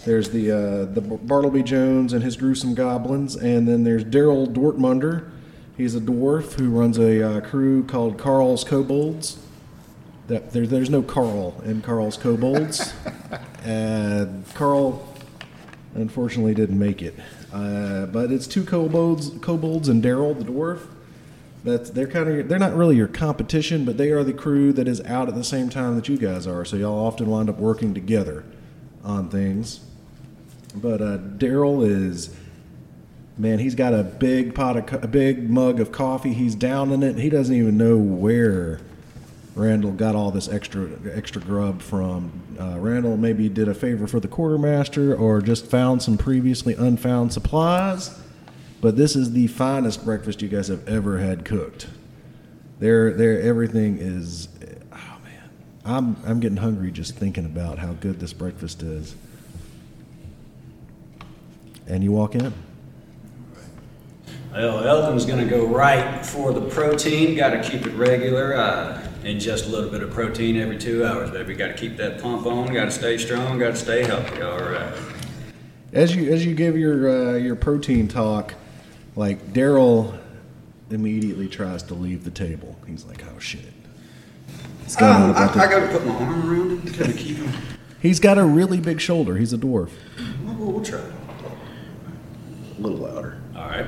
There's 0.04 0.30
the 0.30 0.52
uh, 0.52 0.84
the 0.84 1.00
Bartleby 1.00 1.64
Jones 1.64 2.12
and 2.12 2.22
his 2.22 2.36
gruesome 2.36 2.74
goblins, 2.74 3.34
and 3.34 3.66
then 3.66 3.82
there's 3.82 4.04
Daryl 4.04 4.46
Dortmunder. 4.46 5.28
He's 5.76 5.96
a 5.96 6.00
dwarf 6.00 6.52
who 6.52 6.70
runs 6.70 6.98
a 6.98 7.22
uh, 7.22 7.40
crew 7.40 7.82
called 7.82 8.16
Carl's 8.16 8.62
Kobolds. 8.62 9.38
That 10.28 10.52
there, 10.52 10.68
there's 10.68 10.90
no 10.90 11.02
Carl 11.02 11.60
in 11.64 11.82
Carl's 11.82 12.16
Kobolds, 12.16 12.92
and 13.64 14.44
Carl 14.54 15.12
unfortunately 15.96 16.54
didn't 16.54 16.78
make 16.78 17.02
it. 17.02 17.16
Uh, 17.52 18.06
but 18.06 18.30
it's 18.30 18.46
two 18.46 18.62
kobolds, 18.62 19.30
kobolds 19.40 19.88
and 19.88 20.02
Daryl 20.04 20.38
the 20.38 20.44
dwarf. 20.44 20.86
That's 21.68 21.90
they're 21.90 22.08
kind 22.08 22.28
of 22.28 22.48
they're 22.48 22.58
not 22.58 22.74
really 22.74 22.96
your 22.96 23.08
competition, 23.08 23.84
but 23.84 23.96
they 23.96 24.10
are 24.10 24.24
the 24.24 24.32
crew 24.32 24.72
that 24.72 24.88
is 24.88 25.00
out 25.02 25.28
at 25.28 25.34
the 25.34 25.44
same 25.44 25.68
time 25.68 25.96
that 25.96 26.08
you 26.08 26.16
guys 26.16 26.46
are. 26.46 26.64
So 26.64 26.76
y'all 26.76 27.06
often 27.06 27.28
wind 27.28 27.48
up 27.48 27.58
working 27.58 27.94
together 27.94 28.44
on 29.04 29.28
things. 29.28 29.80
But 30.74 31.00
uh, 31.00 31.18
Daryl 31.18 31.86
is 31.86 32.34
man, 33.36 33.60
he's 33.60 33.74
got 33.74 33.94
a 33.94 34.02
big 34.02 34.54
pot 34.54 34.76
of 34.76 34.86
co- 34.86 34.98
a 34.98 35.06
big 35.06 35.48
mug 35.48 35.80
of 35.80 35.92
coffee. 35.92 36.34
He's 36.34 36.54
down 36.54 36.92
in 36.92 37.02
it. 37.02 37.16
He 37.16 37.30
doesn't 37.30 37.54
even 37.54 37.76
know 37.76 37.96
where 37.96 38.80
Randall 39.54 39.92
got 39.92 40.14
all 40.14 40.30
this 40.30 40.48
extra 40.48 40.88
extra 41.12 41.40
grub 41.40 41.82
from. 41.82 42.32
Uh, 42.58 42.78
Randall 42.78 43.16
maybe 43.16 43.48
did 43.48 43.68
a 43.68 43.74
favor 43.74 44.06
for 44.06 44.20
the 44.20 44.28
quartermaster 44.28 45.14
or 45.14 45.40
just 45.40 45.66
found 45.66 46.02
some 46.02 46.18
previously 46.18 46.74
unfound 46.74 47.32
supplies. 47.32 48.18
But 48.80 48.96
this 48.96 49.16
is 49.16 49.32
the 49.32 49.48
finest 49.48 50.04
breakfast 50.04 50.40
you 50.40 50.48
guys 50.48 50.68
have 50.68 50.86
ever 50.86 51.18
had 51.18 51.44
cooked. 51.44 51.88
There, 52.78 53.12
there, 53.12 53.40
everything 53.40 53.98
is. 53.98 54.48
Oh 54.92 55.18
man, 55.24 55.50
I'm 55.84 56.16
I'm 56.24 56.38
getting 56.38 56.58
hungry 56.58 56.92
just 56.92 57.16
thinking 57.16 57.44
about 57.44 57.78
how 57.78 57.94
good 57.94 58.20
this 58.20 58.32
breakfast 58.32 58.82
is. 58.82 59.16
And 61.88 62.04
you 62.04 62.12
walk 62.12 62.34
in. 62.34 62.52
Well, 64.52 64.86
Eldon's 64.86 65.26
going 65.26 65.46
to 65.46 65.48
go 65.48 65.66
right 65.66 66.24
for 66.24 66.52
the 66.52 66.62
protein. 66.62 67.36
Got 67.36 67.50
to 67.50 67.62
keep 67.68 67.86
it 67.86 67.94
regular. 67.94 68.54
Uh, 68.54 69.06
ingest 69.22 69.66
a 69.66 69.70
little 69.70 69.90
bit 69.90 70.02
of 70.02 70.10
protein 70.10 70.56
every 70.56 70.78
two 70.78 71.04
hours, 71.04 71.30
baby. 71.30 71.54
Got 71.54 71.68
to 71.68 71.74
keep 71.74 71.96
that 71.96 72.20
pump 72.20 72.46
on. 72.46 72.72
Got 72.72 72.86
to 72.86 72.90
stay 72.90 73.18
strong. 73.18 73.58
Got 73.58 73.70
to 73.70 73.76
stay 73.76 74.04
healthy. 74.04 74.40
All 74.42 74.58
right. 74.58 74.94
As 75.92 76.14
you 76.14 76.32
as 76.32 76.44
you 76.44 76.54
give 76.54 76.76
your 76.76 77.08
uh, 77.08 77.36
your 77.36 77.56
protein 77.56 78.08
talk, 78.08 78.54
like 79.18 79.52
Daryl 79.52 80.16
immediately 80.90 81.48
tries 81.48 81.82
to 81.82 81.94
leave 81.94 82.22
the 82.24 82.30
table. 82.30 82.76
He's 82.86 83.04
like, 83.04 83.24
"Oh 83.24 83.38
shit." 83.40 83.60
What's 84.80 84.94
going 84.96 85.12
on 85.12 85.22
Um, 85.22 85.28
I, 85.36 85.44
about 85.44 85.54
the- 85.54 85.60
I 85.60 85.70
got 85.70 85.80
to 85.80 85.98
put 85.98 86.06
my 86.06 86.14
arm 86.14 86.50
around 86.50 86.70
him 86.70 86.82
to 86.82 86.92
kind 86.98 87.10
of 87.10 87.16
keep 87.18 87.36
him. 87.36 87.52
He's 88.00 88.20
got 88.20 88.38
a 88.38 88.44
really 88.44 88.80
big 88.80 89.00
shoulder. 89.00 89.36
He's 89.36 89.52
a 89.52 89.58
dwarf. 89.58 89.90
We'll, 90.44 90.54
we'll 90.54 90.84
try. 90.84 91.00
A 91.00 92.80
little 92.80 92.98
louder. 92.98 93.38
All 93.56 93.68
right. 93.68 93.86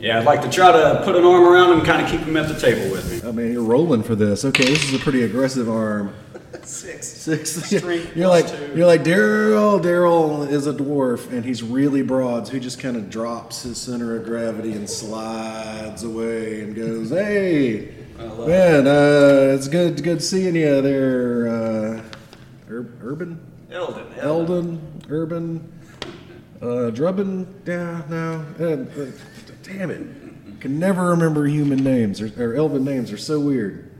Yeah, 0.00 0.18
I'd 0.18 0.24
like 0.24 0.40
to 0.42 0.50
try 0.50 0.72
to 0.72 1.02
put 1.04 1.16
an 1.16 1.24
arm 1.24 1.44
around 1.44 1.72
him 1.72 1.78
and 1.78 1.86
kind 1.86 2.02
of 2.02 2.10
keep 2.10 2.20
him 2.22 2.36
at 2.38 2.48
the 2.48 2.58
table 2.58 2.90
with 2.90 3.10
me. 3.12 3.20
Oh 3.28 3.32
man, 3.32 3.52
you're 3.52 3.62
rolling 3.62 4.02
for 4.02 4.14
this. 4.14 4.44
Okay, 4.46 4.64
this 4.64 4.84
is 4.84 4.94
a 4.94 4.98
pretty 4.98 5.22
aggressive 5.22 5.68
arm. 5.68 6.14
Six. 6.62 7.06
Six. 7.08 7.72
You're 7.72 8.28
like 8.28 8.48
two. 8.48 8.72
you're 8.76 8.86
like 8.86 9.02
Daryl. 9.02 9.82
Daryl 9.82 10.48
is 10.48 10.66
a 10.66 10.72
dwarf, 10.72 11.30
and 11.32 11.44
he's 11.44 11.62
really 11.62 12.02
broad, 12.02 12.46
so 12.46 12.52
he 12.54 12.60
just 12.60 12.78
kind 12.78 12.96
of 12.96 13.10
drops 13.10 13.62
his 13.62 13.76
center 13.80 14.16
of 14.16 14.24
gravity 14.24 14.72
and 14.72 14.88
slides 14.88 16.04
away 16.04 16.62
and 16.62 16.74
goes, 16.74 17.10
"Hey, 17.10 17.94
I 18.18 18.22
love 18.24 18.48
man, 18.48 18.86
uh, 18.86 19.54
it's 19.54 19.68
good 19.68 20.02
good 20.02 20.22
seeing 20.22 20.54
you 20.56 20.80
there, 20.80 21.48
uh, 21.48 22.02
Ur- 22.70 22.92
Urban, 23.02 23.40
Eldon. 23.70 24.06
Eldon, 24.18 25.02
Urban, 25.10 25.72
uh, 26.62 26.90
Drubbin. 26.92 27.46
Yeah, 27.66 28.02
no, 28.08 28.44
uh, 28.60 28.64
uh, 29.02 29.06
damn 29.62 29.90
it, 29.90 30.60
can 30.60 30.78
never 30.78 31.08
remember 31.10 31.46
human 31.46 31.82
names 31.82 32.20
or, 32.20 32.30
or 32.42 32.54
elven 32.54 32.84
names. 32.84 33.08
They're 33.10 33.18
so 33.18 33.40
weird." 33.40 33.90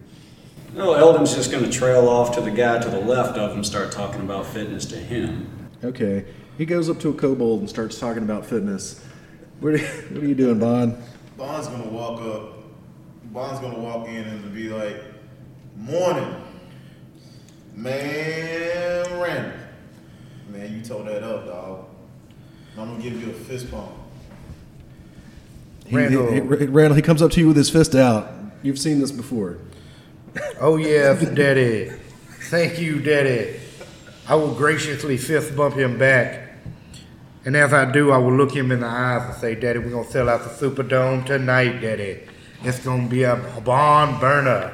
Well, 0.74 0.96
Eldon's 0.96 1.34
just 1.34 1.50
going 1.52 1.64
to 1.64 1.70
trail 1.70 2.08
off 2.08 2.34
to 2.34 2.40
the 2.40 2.50
guy 2.50 2.78
to 2.80 2.88
the 2.90 2.98
left 2.98 3.38
of 3.38 3.50
him, 3.50 3.58
and 3.58 3.66
start 3.66 3.92
talking 3.92 4.20
about 4.22 4.46
fitness 4.46 4.84
to 4.86 4.96
him. 4.96 5.68
Okay. 5.84 6.24
He 6.58 6.64
goes 6.66 6.88
up 6.90 6.98
to 7.00 7.10
a 7.10 7.14
kobold 7.14 7.60
and 7.60 7.68
starts 7.70 7.98
talking 7.98 8.22
about 8.22 8.44
fitness. 8.46 9.04
What 9.60 9.74
are, 9.74 9.78
what 9.78 10.22
are 10.22 10.26
you 10.26 10.34
doing, 10.34 10.58
Bond? 10.58 10.96
Bond's 11.36 11.68
gonna 11.68 11.88
walk 11.88 12.20
up. 12.22 12.54
Bond's 13.32 13.60
gonna 13.60 13.78
walk 13.78 14.08
in 14.08 14.24
and 14.24 14.54
be 14.54 14.68
like, 14.68 14.96
"Morning, 15.76 16.32
man, 17.74 19.20
Randall. 19.20 19.52
Man, 20.50 20.74
you 20.76 20.82
tore 20.82 21.02
that 21.04 21.22
up, 21.24 21.46
dog. 21.46 21.86
I'm 22.78 22.90
gonna 22.90 23.02
give 23.02 23.20
you 23.20 23.30
a 23.30 23.34
fist 23.34 23.70
pump." 23.70 23.90
He, 25.86 25.96
Randall. 25.96 26.28
he- 26.30 26.40
he- 26.40 26.66
Randall, 26.66 26.94
he 26.96 27.02
comes 27.02 27.20
up 27.22 27.30
to 27.32 27.40
you 27.40 27.48
with 27.48 27.56
his 27.56 27.70
fist 27.70 27.94
out. 27.94 28.30
You've 28.62 28.78
seen 28.78 29.00
this 29.00 29.10
before. 29.12 29.58
Oh 30.60 30.76
yeah, 30.76 31.14
Daddy. 31.14 31.90
Thank 32.50 32.78
you, 32.78 33.00
Daddy. 33.00 33.60
I 34.28 34.34
will 34.34 34.54
graciously 34.54 35.16
fist 35.16 35.54
bump 35.56 35.76
him 35.76 35.98
back. 35.98 36.40
And 37.44 37.56
as 37.56 37.72
I 37.72 37.90
do, 37.90 38.10
I 38.10 38.18
will 38.18 38.32
look 38.32 38.52
him 38.52 38.72
in 38.72 38.80
the 38.80 38.86
eyes 38.86 39.22
and 39.24 39.34
say, 39.34 39.54
Daddy, 39.54 39.78
we're 39.78 39.90
gonna 39.90 40.10
sell 40.10 40.28
out 40.30 40.42
the 40.44 40.50
Superdome 40.50 41.26
tonight, 41.26 41.80
Daddy. 41.80 42.20
It's 42.62 42.78
gonna 42.78 43.06
be 43.06 43.24
a 43.24 43.36
barn 43.64 44.18
burner. 44.18 44.72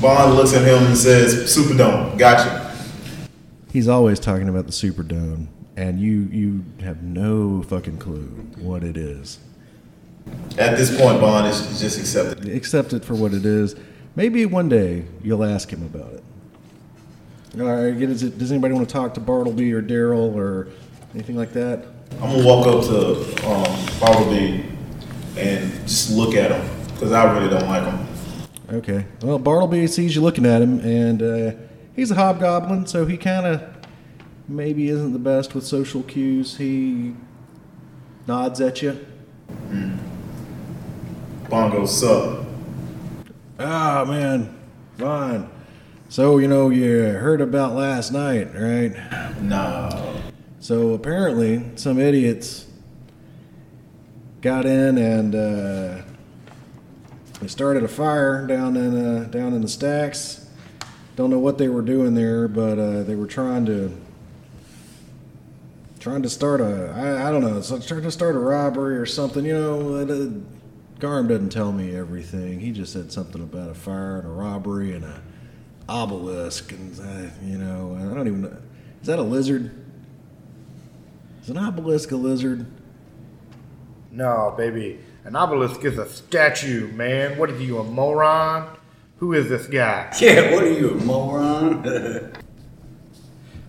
Bond 0.00 0.34
looks 0.34 0.54
at 0.54 0.66
him 0.66 0.82
and 0.86 0.96
says, 0.96 1.54
"Superdome, 1.54 2.18
gotcha." 2.18 2.74
He's 3.70 3.88
always 3.88 4.18
talking 4.18 4.48
about 4.48 4.66
the 4.66 4.72
Superdome, 4.72 5.48
and 5.76 6.00
you 6.00 6.28
you 6.32 6.64
have 6.82 7.02
no 7.02 7.62
fucking 7.62 7.98
clue 7.98 8.26
what 8.58 8.82
it 8.82 8.96
is. 8.96 9.38
At 10.56 10.78
this 10.78 10.96
point, 10.98 11.20
Bond 11.20 11.46
is 11.46 11.60
is 11.70 11.80
just 11.80 11.98
accepted. 11.98 12.48
Accept 12.48 12.94
it 12.94 13.04
for 13.04 13.14
what 13.14 13.34
it 13.34 13.44
is. 13.44 13.76
Maybe 14.14 14.44
one 14.46 14.68
day 14.68 15.04
you'll 15.22 15.44
ask 15.44 15.70
him 15.70 15.82
about 15.82 16.12
it. 16.14 16.24
All 17.60 17.66
right. 17.66 17.98
Does, 17.98 18.22
it, 18.22 18.38
does 18.38 18.50
anybody 18.50 18.74
want 18.74 18.88
to 18.88 18.92
talk 18.92 19.14
to 19.14 19.20
Bartleby 19.20 19.72
or 19.72 19.82
Daryl 19.82 20.34
or 20.34 20.68
anything 21.14 21.36
like 21.36 21.52
that? 21.52 21.84
I'm 22.20 22.30
gonna 22.30 22.46
walk 22.46 22.66
up 22.66 22.84
to 22.84 23.46
um, 23.48 23.86
Bartleby 24.00 24.64
and 25.36 25.72
just 25.82 26.10
look 26.10 26.34
at 26.34 26.50
him 26.50 26.86
because 26.94 27.12
I 27.12 27.32
really 27.36 27.48
don't 27.48 27.68
like 27.68 27.84
him. 27.84 28.06
Okay. 28.70 29.06
Well, 29.22 29.38
Bartleby 29.38 29.86
sees 29.86 30.14
you 30.14 30.22
looking 30.22 30.46
at 30.46 30.62
him, 30.62 30.80
and 30.80 31.22
uh, 31.22 31.52
he's 31.94 32.10
a 32.10 32.14
hobgoblin, 32.14 32.86
so 32.86 33.04
he 33.06 33.16
kind 33.16 33.46
of 33.46 33.62
maybe 34.48 34.88
isn't 34.88 35.12
the 35.12 35.18
best 35.18 35.54
with 35.54 35.64
social 35.64 36.02
cues. 36.02 36.56
He 36.56 37.14
nods 38.26 38.60
at 38.60 38.80
you. 38.82 39.04
Bond 41.50 41.72
goes, 41.72 42.00
"Sup?" 42.00 42.46
Ah, 43.58 44.04
man, 44.06 44.58
fine. 44.98 45.48
So 46.08 46.38
you 46.38 46.48
know 46.48 46.70
you 46.70 47.02
heard 47.02 47.40
about 47.40 47.74
last 47.74 48.12
night, 48.12 48.54
right? 48.54 48.92
No. 49.40 50.20
So 50.60 50.94
apparently, 50.94 51.70
some 51.76 51.98
idiots 51.98 52.66
got 54.42 54.66
in 54.66 54.98
and 54.98 55.34
uh, 55.34 56.02
they 57.40 57.48
started 57.48 57.82
a 57.82 57.88
fire 57.88 58.46
down 58.46 58.76
in 58.76 58.94
uh, 58.94 59.24
down 59.24 59.54
in 59.54 59.62
the 59.62 59.68
stacks. 59.68 60.48
Don't 61.16 61.30
know 61.30 61.38
what 61.38 61.58
they 61.58 61.68
were 61.68 61.82
doing 61.82 62.14
there, 62.14 62.48
but 62.48 62.78
uh, 62.78 63.02
they 63.04 63.14
were 63.14 63.26
trying 63.26 63.66
to 63.66 63.96
trying 65.98 66.22
to 66.22 66.28
start 66.28 66.60
a 66.60 66.92
I, 66.94 67.28
I 67.28 67.32
don't 67.32 67.42
know, 67.42 67.60
so 67.60 67.78
trying 67.78 68.02
to 68.02 68.10
start 68.10 68.34
a 68.34 68.38
robbery 68.38 68.96
or 68.98 69.06
something. 69.06 69.44
You 69.44 69.54
know, 69.54 69.94
uh, 69.96 70.61
Garm 71.02 71.26
doesn't 71.26 71.48
tell 71.48 71.72
me 71.72 71.96
everything. 71.96 72.60
He 72.60 72.70
just 72.70 72.92
said 72.92 73.10
something 73.10 73.42
about 73.42 73.70
a 73.70 73.74
fire 73.74 74.18
and 74.18 74.24
a 74.24 74.30
robbery 74.30 74.94
and 74.94 75.04
a 75.04 75.20
obelisk, 75.88 76.70
and 76.70 76.96
uh, 77.00 77.28
you 77.44 77.58
know, 77.58 77.96
I 77.98 78.14
don't 78.14 78.28
even 78.28 78.42
know. 78.42 78.56
Is 79.00 79.08
that 79.08 79.18
a 79.18 79.22
lizard? 79.22 79.72
Is 81.42 81.50
an 81.50 81.58
obelisk 81.58 82.12
a 82.12 82.16
lizard? 82.16 82.66
No, 84.12 84.54
baby. 84.56 85.00
An 85.24 85.34
obelisk 85.34 85.84
is 85.84 85.98
a 85.98 86.08
statue, 86.08 86.86
man. 86.92 87.36
What 87.36 87.50
are 87.50 87.58
you, 87.58 87.80
a 87.80 87.82
moron? 87.82 88.78
Who 89.16 89.32
is 89.32 89.48
this 89.48 89.66
guy? 89.66 90.08
Yeah, 90.20 90.54
what 90.54 90.62
are 90.62 90.72
you, 90.72 90.90
a 90.90 90.94
moron? 90.94 91.82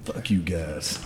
Fuck 0.05 0.29
you 0.29 0.43
guys. 0.43 1.03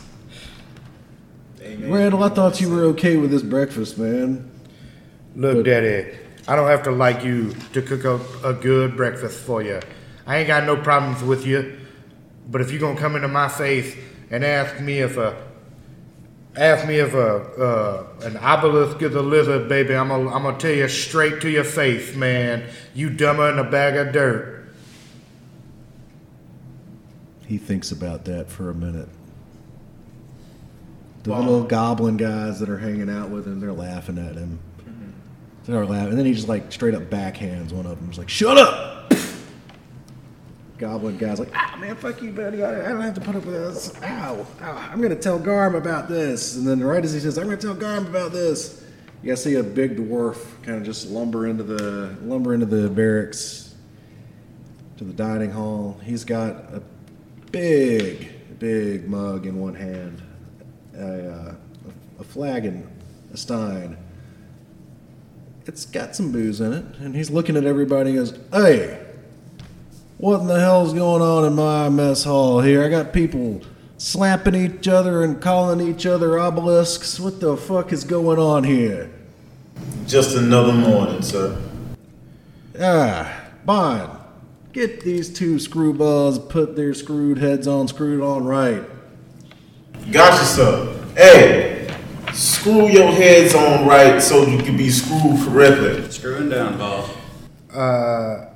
Amen. 1.62 1.89
Randall, 1.89 2.25
I 2.25 2.27
thought 2.27 2.60
you 2.60 2.69
were 2.69 2.84
okay 2.88 3.15
with 3.15 3.31
this 3.31 3.43
breakfast, 3.43 3.98
man. 3.98 4.51
Look, 5.38 5.58
But- 5.58 5.65
Daddy, 5.65 6.06
I 6.48 6.56
don't 6.56 6.67
have 6.67 6.84
to 6.84 6.91
like 6.91 7.24
you 7.24 7.53
to 7.74 7.82
cook 7.82 8.06
up 8.06 8.22
a 8.44 8.53
good 8.53 8.98
breakfast 8.98 9.39
for 9.39 9.62
you. 9.62 9.79
I 10.25 10.38
ain't 10.38 10.48
got 10.48 10.65
no 10.65 10.75
problems 10.75 11.24
with 11.24 11.46
you. 11.46 11.74
But 12.50 12.62
if 12.62 12.72
you're 12.72 12.79
gonna 12.79 13.00
come 13.00 13.15
into 13.15 13.27
my 13.27 13.48
face 13.48 13.96
and 14.32 14.44
ask 14.44 14.79
me 14.82 15.00
if 15.00 15.15
a 15.17 15.36
ask 16.56 16.88
me 16.88 16.96
if 16.96 17.13
a 17.13 17.36
uh, 17.38 18.06
an 18.24 18.38
obelisk 18.38 19.01
is 19.01 19.13
a 19.13 19.22
lizard, 19.22 19.70
baby, 19.70 19.94
I'm 19.96 20.08
gonna 20.08 20.34
I'm 20.34 20.41
gonna 20.44 20.58
tell 20.58 20.72
you 20.72 20.88
straight 20.88 21.39
to 21.41 21.50
your 21.50 21.63
face, 21.65 22.15
man. 22.15 22.63
You 22.96 23.10
dumber 23.12 23.51
than 23.53 23.63
a 23.63 23.70
bag 23.70 23.96
of 23.96 24.12
dirt. 24.12 24.65
He 27.46 27.58
thinks 27.58 27.91
about 27.91 28.25
that 28.25 28.50
for 28.50 28.70
a 28.70 28.74
minute. 28.74 29.10
The 31.24 31.36
little 31.36 31.63
goblin 31.63 32.17
guys 32.17 32.60
that 32.60 32.70
are 32.70 32.77
hanging 32.77 33.10
out 33.10 33.29
with 33.29 33.46
him, 33.46 33.60
they're 33.60 33.74
laughing 33.74 34.17
at 34.17 34.36
him. 34.36 34.60
And 35.67 36.17
then 36.17 36.25
he 36.25 36.33
just 36.33 36.47
like 36.47 36.71
straight 36.71 36.93
up 36.93 37.03
backhands 37.03 37.71
one 37.71 37.86
of 37.86 38.00
them. 38.00 38.07
He's 38.07 38.17
like, 38.17 38.29
"Shut 38.29 38.57
up!" 38.57 39.13
Goblin 40.77 41.17
guy's 41.17 41.39
like, 41.39 41.50
"Ah, 41.53 41.75
man, 41.79 41.95
fuck 41.95 42.21
you, 42.21 42.31
buddy. 42.31 42.63
I, 42.63 42.89
don't 42.89 43.01
have 43.01 43.15
to 43.15 43.21
put 43.21 43.36
up 43.36 43.45
with 43.45 43.55
this. 43.55 43.93
Ow, 44.03 44.45
ow! 44.62 44.89
I'm 44.91 45.01
gonna 45.01 45.15
tell 45.15 45.39
Garm 45.39 45.75
about 45.75 46.07
this." 46.07 46.55
And 46.55 46.67
then 46.67 46.83
right 46.83 47.03
as 47.03 47.13
he 47.13 47.19
says, 47.19 47.38
"I'm 47.38 47.45
gonna 47.45 47.57
tell 47.57 47.74
Garm 47.74 48.05
about 48.05 48.31
this," 48.31 48.83
you 49.21 49.29
guys 49.29 49.43
see 49.43 49.55
a 49.55 49.63
big 49.63 49.97
dwarf 49.97 50.38
kind 50.63 50.77
of 50.77 50.83
just 50.83 51.09
lumber 51.09 51.47
into 51.47 51.63
the 51.63 52.15
lumber 52.24 52.53
into 52.53 52.65
the 52.65 52.89
barracks 52.89 53.75
to 54.97 55.03
the 55.03 55.13
dining 55.13 55.51
hall. 55.51 56.00
He's 56.03 56.24
got 56.24 56.51
a 56.74 56.81
big, 57.51 58.59
big 58.59 59.09
mug 59.09 59.45
in 59.45 59.59
one 59.59 59.75
hand, 59.75 60.21
a, 60.95 61.31
uh, 61.31 61.55
a 62.19 62.24
flagon, 62.24 62.88
a 63.33 63.38
stein. 63.38 63.97
It's 65.67 65.86
got 65.86 66.15
some 66.15 66.31
booze 66.31 66.62
in 66.62 66.71
it, 66.71 66.86
and 67.00 67.13
he's 67.13 67.29
looking 67.29 67.57
at 67.57 67.65
everybody 67.65 68.12
and 68.12 68.19
goes, 68.19 68.39
Hey, 68.53 69.05
what 70.17 70.39
in 70.39 70.47
the 70.47 70.59
hell's 70.59 70.93
going 70.93 71.21
on 71.21 71.43
in 71.43 71.55
my 71.55 71.89
mess 71.89 72.24
hall 72.24 72.62
here? 72.62 72.83
I 72.83 72.89
got 72.89 73.12
people 73.12 73.62
slapping 73.97 74.55
each 74.55 74.88
other 74.88 75.24
and 75.24 75.41
calling 75.41 75.86
each 75.86 76.05
other 76.05 76.39
obelisks. 76.39 77.19
What 77.19 77.41
the 77.41 77.57
fuck 77.57 77.91
is 77.91 78.05
going 78.05 78.39
on 78.39 78.63
here? 78.63 79.12
Just 80.05 80.38
another 80.38 80.71
morning, 80.71 81.21
sir. 81.21 81.62
Ah, 82.79 83.50
Bond, 83.65 84.17
get 84.71 85.01
these 85.01 85.33
two 85.33 85.55
screwballs, 85.55 86.50
put 86.50 86.77
their 86.77 86.93
screwed 86.93 87.39
heads 87.39 87.67
on, 87.67 87.89
screwed 87.89 88.24
on 88.24 88.45
right. 88.45 88.83
Gotcha, 90.12 90.45
sir. 90.45 91.03
Hey, 91.15 91.76
screw 92.38 92.88
your 92.88 93.12
heads 93.12 93.56
on 93.56 93.88
right 93.88 94.22
so 94.22 94.46
you 94.46 94.60
can 94.60 94.77
be 94.77 94.89
screwed 94.89 95.39
correctly. 95.46 96.10
Screwing 96.12 96.50
down, 96.50 96.77
boss. 96.77 97.10
Uh, 97.74 98.53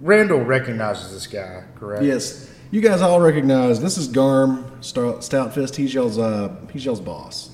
Randall 0.00 0.40
recognizes 0.40 1.12
this 1.12 1.26
guy, 1.26 1.64
correct? 1.74 2.04
Yes, 2.04 2.52
you 2.70 2.80
guys 2.80 3.02
all 3.02 3.20
recognize 3.20 3.80
this 3.80 3.98
is 3.98 4.08
Garm 4.08 4.64
Stout- 4.80 5.20
Stoutfist. 5.20 5.74
He's 5.76 5.92
y'all's 5.92 6.18
uh, 6.18 6.54
he's 6.72 6.84
y'all's 6.84 7.00
boss. 7.00 7.50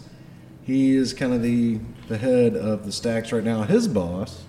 He 0.62 0.95
is 0.95 1.12
kind 1.12 1.33
of 1.33 1.43
the 1.43 1.81
the 2.09 2.19
head 2.19 2.54
of 2.57 2.85
the 2.85 2.93
stacks 2.93 3.33
right 3.33 3.45
now. 3.45 3.62
His 3.62 3.88
boss 3.88 4.43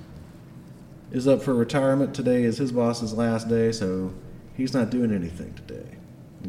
is 1.12 1.28
up 1.28 1.42
for 1.42 1.54
retirement 1.54 2.14
today. 2.14 2.44
Is 2.44 2.58
his 2.58 2.72
boss's 2.72 3.14
last 3.14 3.48
day, 3.48 3.72
so 3.72 4.14
he's 4.58 4.74
not 4.74 4.90
doing 4.90 5.14
anything 5.14 5.54
today. 5.54 5.86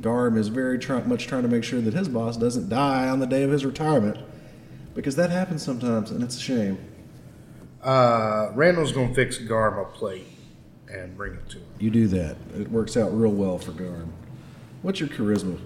Garm 0.00 0.36
is 0.36 0.48
very 0.48 0.78
try- 0.78 1.02
much 1.02 1.26
trying 1.26 1.42
to 1.42 1.48
make 1.48 1.64
sure 1.64 1.80
that 1.80 1.94
his 1.94 2.08
boss 2.08 2.36
doesn't 2.36 2.68
die 2.68 3.08
on 3.08 3.20
the 3.20 3.26
day 3.26 3.42
of 3.42 3.50
his 3.50 3.64
retirement, 3.64 4.18
because 4.94 5.16
that 5.16 5.30
happens 5.30 5.62
sometimes, 5.62 6.10
and 6.10 6.22
it's 6.22 6.36
a 6.36 6.40
shame. 6.40 6.78
Uh, 7.82 8.50
Randall's 8.54 8.92
gonna 8.92 9.14
fix 9.14 9.38
Garm 9.38 9.78
a 9.78 9.84
plate 9.84 10.26
and 10.90 11.16
bring 11.16 11.34
it 11.34 11.48
to 11.50 11.58
him. 11.58 11.66
You 11.78 11.90
do 11.90 12.06
that; 12.08 12.36
it 12.58 12.70
works 12.70 12.96
out 12.96 13.16
real 13.16 13.32
well 13.32 13.58
for 13.58 13.72
Garm. 13.72 14.12
What's 14.82 15.00
your 15.00 15.08
charisma? 15.08 15.58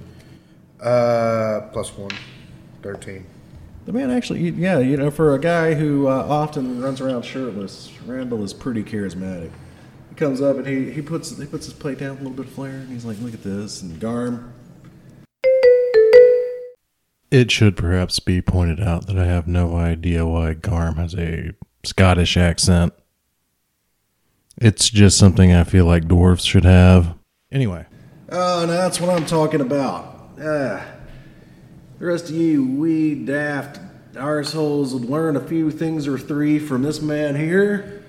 Uh, 0.80 1.68
plus 1.72 1.96
one. 1.96 2.10
13. 2.82 3.26
The 3.86 3.92
man 3.92 4.10
actually, 4.10 4.48
yeah, 4.50 4.78
you 4.78 4.96
know, 4.96 5.10
for 5.10 5.34
a 5.34 5.38
guy 5.38 5.74
who 5.74 6.06
uh, 6.06 6.26
often 6.28 6.80
runs 6.80 7.00
around 7.00 7.24
shirtless, 7.24 7.90
Randall 8.06 8.42
is 8.42 8.52
pretty 8.52 8.82
charismatic. 8.82 9.50
Comes 10.20 10.42
up 10.42 10.58
and 10.58 10.66
he, 10.66 10.90
he 10.90 11.00
puts 11.00 11.34
he 11.38 11.46
puts 11.46 11.64
his 11.64 11.72
plate 11.72 11.98
down 11.98 12.10
with 12.10 12.20
a 12.20 12.22
little 12.24 12.36
bit 12.36 12.46
of 12.48 12.52
flair, 12.52 12.72
and 12.72 12.90
he's 12.90 13.06
like, 13.06 13.16
"Look 13.22 13.32
at 13.32 13.42
this." 13.42 13.80
And 13.80 13.98
Garm, 13.98 14.52
It 17.30 17.50
should 17.50 17.74
perhaps 17.74 18.20
be 18.20 18.42
pointed 18.42 18.80
out 18.80 19.06
that 19.06 19.18
I 19.18 19.24
have 19.24 19.46
no 19.46 19.76
idea 19.76 20.26
why 20.26 20.52
Garm 20.52 20.96
has 20.96 21.14
a 21.14 21.52
Scottish 21.84 22.36
accent. 22.36 22.92
It's 24.58 24.90
just 24.90 25.16
something 25.16 25.54
I 25.54 25.64
feel 25.64 25.86
like 25.86 26.04
dwarves 26.04 26.46
should 26.46 26.66
have. 26.66 27.14
Anyway, 27.50 27.86
oh, 28.30 28.66
now 28.66 28.72
that's 28.72 29.00
what 29.00 29.08
I'm 29.08 29.24
talking 29.24 29.62
about. 29.62 30.32
Ah, 30.38 30.84
the 31.98 32.04
rest 32.04 32.28
of 32.28 32.36
you 32.36 32.66
wee 32.66 33.14
daft 33.14 33.80
arseholes 34.12 34.92
would 34.92 35.06
learn 35.06 35.34
a 35.36 35.40
few 35.40 35.70
things 35.70 36.06
or 36.06 36.18
three 36.18 36.58
from 36.58 36.82
this 36.82 37.00
man 37.00 37.36
here. 37.36 37.99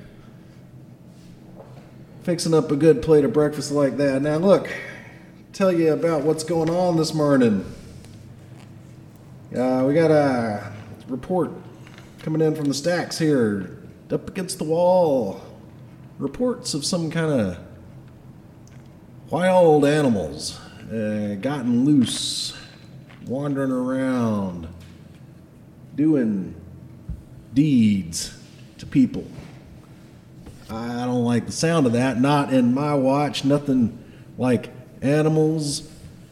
Fixing 2.24 2.54
up 2.54 2.70
a 2.70 2.76
good 2.76 3.02
plate 3.02 3.26
of 3.26 3.34
breakfast 3.34 3.72
like 3.72 3.98
that. 3.98 4.22
Now 4.22 4.38
look, 4.38 4.72
tell 5.54 5.72
you 5.72 5.92
about 5.92 6.22
what's 6.22 6.44
going 6.44 6.70
on 6.70 6.96
this 6.96 7.16
morning. 7.16 7.66
Uh, 9.58 9.86
we 9.88 9.96
got 9.96 10.12
a 10.12 10.72
report 11.08 11.50
coming 12.20 12.42
in 12.42 12.54
from 12.54 12.66
the 12.66 12.76
stacks 12.76 13.18
here, 13.18 13.76
up 14.12 14.30
against 14.30 14.60
the 14.60 14.64
wall. 14.64 15.42
Reports 16.20 16.76
of 16.76 16.86
some 16.86 17.10
kind 17.10 17.32
of 17.32 17.58
wild 19.32 19.84
animals 19.84 20.60
uh, 20.92 21.38
gotten 21.42 21.86
loose, 21.86 22.56
wandering 23.26 23.72
around, 23.72 24.68
doing 25.96 26.54
deeds 27.56 28.38
to 28.78 28.86
people. 28.86 29.26
I 30.72 31.06
don't 31.06 31.26
like 31.26 31.46
the 31.46 31.52
sound 31.52 31.86
of 31.86 31.94
that. 31.94 32.20
Not 32.20 32.54
in 32.54 32.74
my 32.74 32.94
watch. 32.94 33.44
Nothing 33.44 34.02
like 34.38 34.70
animals 35.02 35.90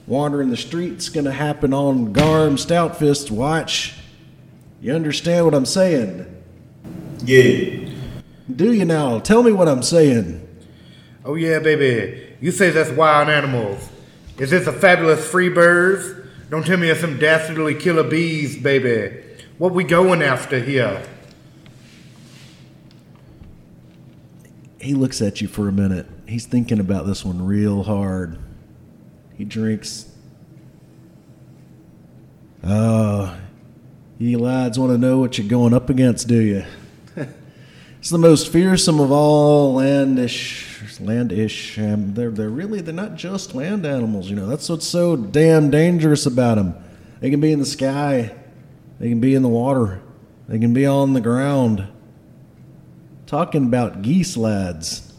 wandering 0.07 0.49
the 0.49 0.57
streets 0.57 1.09
going 1.09 1.25
to 1.25 1.31
happen 1.31 1.73
on 1.73 2.13
Garm 2.13 2.55
Stoutfist's 2.55 3.29
watch. 3.29 3.95
You 4.81 4.93
understand 4.93 5.45
what 5.45 5.53
I'm 5.53 5.65
saying? 5.65 6.25
Yeah. 7.23 7.89
Do 8.55 8.71
you 8.73 8.85
now? 8.85 9.19
Tell 9.19 9.43
me 9.43 9.51
what 9.51 9.67
I'm 9.67 9.83
saying. 9.83 10.47
Oh, 11.25 11.35
yeah, 11.35 11.59
baby. 11.59 12.35
You 12.39 12.51
say 12.51 12.69
that's 12.69 12.89
wild 12.91 13.29
animals. 13.29 13.89
Is 14.37 14.51
this 14.51 14.67
a 14.67 14.73
fabulous 14.73 15.29
free 15.29 15.49
birds? 15.49 16.15
Don't 16.49 16.65
tell 16.65 16.77
me 16.77 16.89
it's 16.89 17.01
some 17.01 17.19
dastardly 17.19 17.75
killer 17.75 18.03
bees, 18.03 18.57
baby. 18.57 19.21
What 19.57 19.73
we 19.73 19.83
going 19.83 20.21
after 20.21 20.59
here? 20.59 21.03
He 24.81 24.93
looks 24.93 25.21
at 25.21 25.41
you 25.41 25.47
for 25.47 25.67
a 25.67 25.71
minute. 25.71 26.05
He's 26.27 26.45
thinking 26.45 26.79
about 26.79 27.05
this 27.05 27.25
one 27.25 27.45
real 27.45 27.83
hard. 27.83 28.37
He 29.35 29.43
drinks. 29.43 30.09
Oh, 32.63 33.37
you 34.17 34.37
lads 34.37 34.77
want 34.77 34.91
to 34.91 34.97
know 34.97 35.19
what 35.19 35.37
you're 35.37 35.47
going 35.47 35.73
up 35.73 35.89
against, 35.89 36.27
do 36.27 36.39
you? 36.39 36.65
it's 37.99 38.09
the 38.09 38.17
most 38.17 38.51
fearsome 38.51 38.99
of 38.99 39.11
all 39.11 39.75
landish, 39.75 40.97
landish. 40.99 41.77
Um, 41.81 42.13
they're 42.13 42.31
they're 42.31 42.49
really 42.49 42.81
they're 42.81 42.93
not 42.93 43.15
just 43.15 43.55
land 43.55 43.85
animals. 43.85 44.29
You 44.29 44.35
know 44.35 44.47
that's 44.47 44.67
what's 44.67 44.85
so 44.85 45.15
damn 45.15 45.69
dangerous 45.69 46.25
about 46.25 46.55
them. 46.55 46.75
They 47.21 47.29
can 47.29 47.39
be 47.39 47.51
in 47.51 47.59
the 47.59 47.65
sky, 47.65 48.33
they 48.99 49.09
can 49.09 49.21
be 49.21 49.35
in 49.35 49.41
the 49.41 49.49
water, 49.49 50.01
they 50.47 50.59
can 50.59 50.73
be 50.73 50.85
on 50.85 51.13
the 51.13 51.21
ground. 51.21 51.87
Talking 53.29 53.65
about 53.65 54.01
geese, 54.01 54.35
lads. 54.35 55.13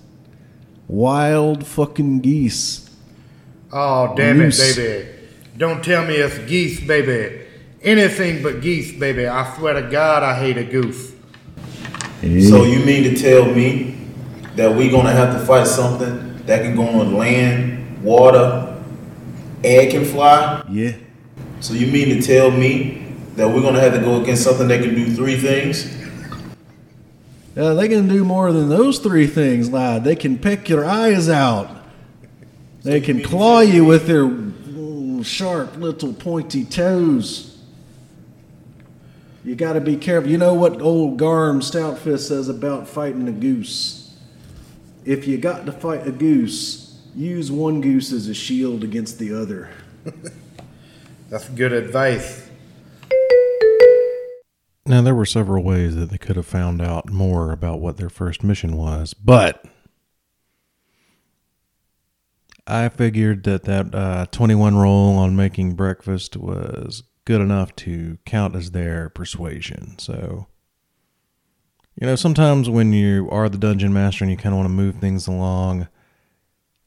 Wild 0.88 1.64
fucking 1.64 2.22
geese. 2.22 2.90
Oh, 3.72 4.16
damn 4.16 4.38
Loose. 4.38 4.76
it, 4.76 4.76
baby. 4.76 5.28
Don't 5.56 5.84
tell 5.84 6.04
me 6.04 6.16
it's 6.16 6.36
geese, 6.38 6.80
baby. 6.84 7.46
Anything 7.82 8.42
but 8.42 8.62
geese, 8.62 8.98
baby. 8.98 9.28
I 9.28 9.56
swear 9.56 9.74
to 9.74 9.88
God, 9.88 10.24
I 10.24 10.34
hate 10.34 10.56
a 10.56 10.64
goose. 10.64 11.12
So 12.20 12.64
you 12.64 12.84
mean 12.84 13.04
to 13.04 13.14
tell 13.14 13.44
me 13.44 13.96
that 14.56 14.74
we're 14.74 14.90
gonna 14.90 15.12
have 15.12 15.38
to 15.38 15.46
fight 15.46 15.68
something 15.68 16.44
that 16.46 16.62
can 16.62 16.74
go 16.74 16.88
on 16.88 17.14
land, 17.14 18.02
water, 18.02 18.76
air 19.62 19.88
can 19.88 20.04
fly? 20.04 20.64
yeah. 20.68 20.94
So 21.60 21.74
you 21.74 21.86
mean 21.86 22.20
to 22.20 22.20
tell 22.20 22.50
me 22.50 23.14
that 23.36 23.46
we're 23.46 23.62
gonna 23.62 23.78
have 23.78 23.94
to 23.94 24.00
go 24.00 24.20
against 24.20 24.42
something 24.42 24.66
that 24.66 24.82
can 24.82 24.96
do 24.96 25.14
three 25.14 25.36
things? 25.36 25.99
Uh, 27.60 27.74
they 27.74 27.88
can 27.88 28.08
do 28.08 28.24
more 28.24 28.52
than 28.52 28.70
those 28.70 29.00
three 29.00 29.26
things, 29.26 29.70
lad. 29.70 30.02
They 30.02 30.16
can 30.16 30.38
pick 30.38 30.70
your 30.70 30.86
eyes 30.86 31.28
out. 31.28 31.84
They 32.84 33.02
can 33.02 33.22
claw 33.22 33.60
you 33.60 33.84
with 33.84 34.06
their 34.06 35.22
sharp 35.22 35.76
little 35.76 36.14
pointy 36.14 36.64
toes. 36.64 37.58
You 39.44 39.54
got 39.56 39.74
to 39.74 39.80
be 39.82 39.96
careful. 39.96 40.30
You 40.30 40.38
know 40.38 40.54
what 40.54 40.80
old 40.80 41.18
Garm 41.18 41.60
Stoutfist 41.60 42.28
says 42.28 42.48
about 42.48 42.88
fighting 42.88 43.28
a 43.28 43.32
goose? 43.32 44.16
If 45.04 45.26
you 45.26 45.36
got 45.36 45.66
to 45.66 45.72
fight 45.72 46.06
a 46.06 46.12
goose, 46.12 46.98
use 47.14 47.52
one 47.52 47.82
goose 47.82 48.10
as 48.10 48.26
a 48.28 48.34
shield 48.34 48.84
against 48.84 49.18
the 49.18 49.34
other. 49.34 49.68
That's 51.28 51.46
good 51.50 51.74
advice. 51.74 52.49
Now, 54.86 55.02
there 55.02 55.14
were 55.14 55.26
several 55.26 55.62
ways 55.62 55.94
that 55.96 56.10
they 56.10 56.18
could 56.18 56.36
have 56.36 56.46
found 56.46 56.80
out 56.80 57.10
more 57.10 57.52
about 57.52 57.80
what 57.80 57.98
their 57.98 58.08
first 58.08 58.42
mission 58.42 58.76
was, 58.76 59.12
but 59.14 59.64
I 62.66 62.88
figured 62.88 63.44
that 63.44 63.64
that 63.64 63.94
uh, 63.94 64.26
21 64.30 64.76
roll 64.76 65.16
on 65.16 65.36
making 65.36 65.74
breakfast 65.74 66.36
was 66.36 67.02
good 67.24 67.40
enough 67.40 67.74
to 67.76 68.18
count 68.24 68.56
as 68.56 68.70
their 68.70 69.10
persuasion. 69.10 69.98
So, 69.98 70.46
you 71.94 72.06
know, 72.06 72.16
sometimes 72.16 72.70
when 72.70 72.92
you 72.92 73.28
are 73.30 73.48
the 73.48 73.58
dungeon 73.58 73.92
master 73.92 74.24
and 74.24 74.30
you 74.30 74.36
kind 74.36 74.54
of 74.54 74.58
want 74.58 74.66
to 74.66 74.74
move 74.74 74.96
things 74.96 75.26
along, 75.26 75.88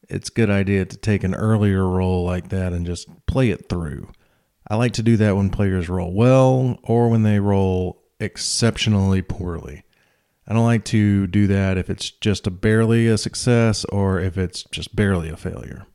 it's 0.10 0.30
a 0.30 0.34
good 0.34 0.50
idea 0.50 0.86
to 0.86 0.98
take 0.98 1.24
an 1.24 1.36
earlier 1.36 1.88
roll 1.88 2.24
like 2.26 2.50
that 2.50 2.74
and 2.74 2.86
just 2.86 3.08
play 3.26 3.50
it 3.50 3.70
through. 3.70 4.10
I 4.68 4.76
like 4.76 4.94
to 4.94 5.04
do 5.04 5.18
that 5.18 5.36
when 5.36 5.50
players 5.50 5.90
roll 5.90 6.14
well 6.14 6.80
or 6.84 7.10
when 7.10 7.24
they 7.24 7.40
roll 7.40 8.02
exceptionally 8.20 9.22
poorly. 9.22 9.84
I 10.48 10.54
don't 10.54 10.66
like 10.66 10.86
to 10.86 11.28
do 11.28 11.48
that 11.48 11.78
if 11.78 11.90
it's 11.90 12.10
just 12.12 12.48
a 12.48 12.52
barely 12.52 13.08
a 13.08 13.18
success 13.18 13.86
or 13.86 14.20
if 14.20 14.38
it's 14.38 14.64
just 14.64 14.96
barely 14.96 15.30
a 15.30 15.38
failure. 15.38 15.86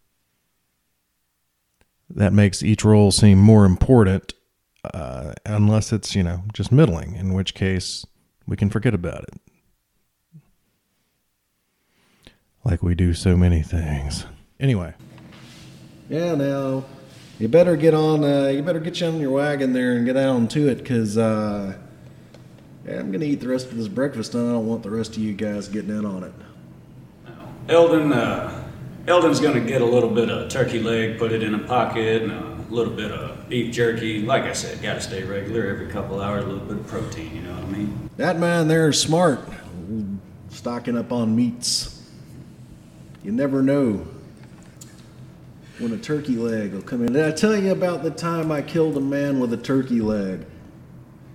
That 2.10 2.32
makes 2.32 2.62
each 2.62 2.84
roll 2.84 3.10
seem 3.10 3.38
more 3.38 3.66
important, 3.66 4.32
uh, 4.94 5.34
unless 5.44 5.92
it's, 5.92 6.14
you 6.14 6.22
know, 6.22 6.44
just 6.54 6.72
middling, 6.72 7.14
in 7.14 7.34
which 7.34 7.52
case 7.54 8.06
we 8.46 8.56
can 8.56 8.70
forget 8.70 8.94
about 8.94 9.24
it. 9.24 9.40
Like 12.64 12.82
we 12.82 12.94
do 12.94 13.12
so 13.12 13.36
many 13.36 13.62
things. 13.62 14.24
Anyway, 14.58 14.94
Yeah, 16.08 16.34
now 16.34 16.84
you 17.38 17.48
better 17.48 17.76
get 17.76 17.94
on. 17.94 18.24
Uh, 18.24 18.48
you 18.48 18.62
better 18.62 18.80
get 18.80 19.00
you 19.00 19.06
on 19.06 19.20
your 19.20 19.30
wagon 19.30 19.72
there 19.72 19.92
and 19.92 20.04
get 20.04 20.16
out 20.16 20.34
onto 20.34 20.66
it, 20.66 20.84
cause 20.84 21.16
uh, 21.16 21.74
yeah, 22.86 22.98
I'm 22.98 23.12
gonna 23.12 23.24
eat 23.24 23.40
the 23.40 23.48
rest 23.48 23.66
of 23.66 23.76
this 23.76 23.88
breakfast, 23.88 24.34
and 24.34 24.48
I 24.48 24.52
don't 24.52 24.66
want 24.66 24.82
the 24.82 24.90
rest 24.90 25.16
of 25.16 25.18
you 25.18 25.32
guys 25.34 25.68
getting 25.68 25.90
in 25.90 26.04
on 26.04 26.24
it. 26.24 26.32
Eldon, 27.68 28.12
uh, 28.12 28.68
Eldon's 29.06 29.40
gonna 29.40 29.60
get 29.60 29.82
a 29.82 29.86
little 29.86 30.10
bit 30.10 30.30
of 30.30 30.50
turkey 30.50 30.80
leg, 30.80 31.18
put 31.18 31.32
it 31.32 31.42
in 31.42 31.54
a 31.54 31.58
pocket, 31.58 32.22
and 32.22 32.32
a 32.32 32.74
little 32.74 32.92
bit 32.92 33.10
of 33.10 33.48
beef 33.48 33.72
jerky. 33.72 34.22
Like 34.22 34.44
I 34.44 34.52
said, 34.52 34.82
gotta 34.82 35.00
stay 35.00 35.22
regular 35.22 35.66
every 35.68 35.86
couple 35.88 36.20
hours, 36.20 36.44
a 36.44 36.46
little 36.48 36.66
bit 36.66 36.78
of 36.78 36.86
protein, 36.86 37.34
you 37.36 37.42
know 37.42 37.54
what 37.54 37.64
I 37.64 37.66
mean? 37.66 38.10
That 38.16 38.38
man 38.38 38.66
there 38.68 38.88
is 38.88 39.00
smart, 39.00 39.40
stocking 40.50 40.96
up 40.98 41.12
on 41.12 41.36
meats. 41.36 41.94
You 43.22 43.32
never 43.32 43.62
know 43.62 44.06
when 45.78 45.92
a 45.92 45.96
turkey 45.98 46.36
leg 46.36 46.72
will 46.72 46.82
come 46.82 47.04
in. 47.06 47.12
Did 47.12 47.24
I 47.24 47.32
tell 47.32 47.56
you 47.56 47.72
about 47.72 48.02
the 48.02 48.10
time 48.10 48.50
I 48.50 48.62
killed 48.62 48.96
a 48.96 49.00
man 49.00 49.38
with 49.40 49.52
a 49.52 49.56
turkey 49.56 50.00
leg? 50.00 50.44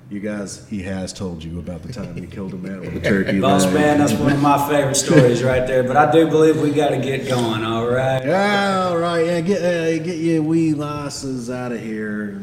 You 0.09 0.19
guys, 0.19 0.67
he 0.67 0.83
has 0.83 1.11
told 1.11 1.43
you 1.43 1.57
about 1.59 1.81
the 1.81 1.91
time 1.91 2.15
he 2.15 2.27
killed 2.27 2.53
a 2.53 2.57
man 2.57 2.81
with 2.81 2.97
a 2.97 2.99
turkey 3.09 3.39
Boss 3.39 3.65
leg. 3.65 3.73
man, 3.73 3.97
that's 3.97 4.13
one 4.13 4.33
of 4.33 4.41
my 4.41 4.69
favorite 4.69 4.95
stories 4.95 5.41
right 5.41 5.65
there, 5.65 5.83
but 5.83 5.97
I 5.97 6.11
do 6.11 6.27
believe 6.27 6.61
we 6.61 6.71
gotta 6.71 6.97
get 6.97 7.27
going, 7.27 7.63
All 7.63 7.87
right. 7.87 8.21
All 8.29 8.97
right. 8.97 9.25
Yeah, 9.25 9.41
get 9.41 9.61
uh, 9.63 10.03
get 10.03 10.17
your 10.17 10.43
wee 10.43 10.73
lasses 10.73 11.49
out 11.49 11.71
of 11.71 11.81
here. 11.81 12.39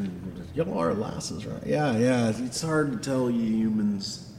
Y'all 0.54 0.76
are 0.78 0.94
lasses, 0.94 1.46
right? 1.46 1.64
Yeah, 1.64 1.96
yeah. 1.96 2.32
It's 2.38 2.60
hard 2.62 2.90
to 2.92 2.98
tell 2.98 3.30
you 3.30 3.40
humans. 3.40 4.32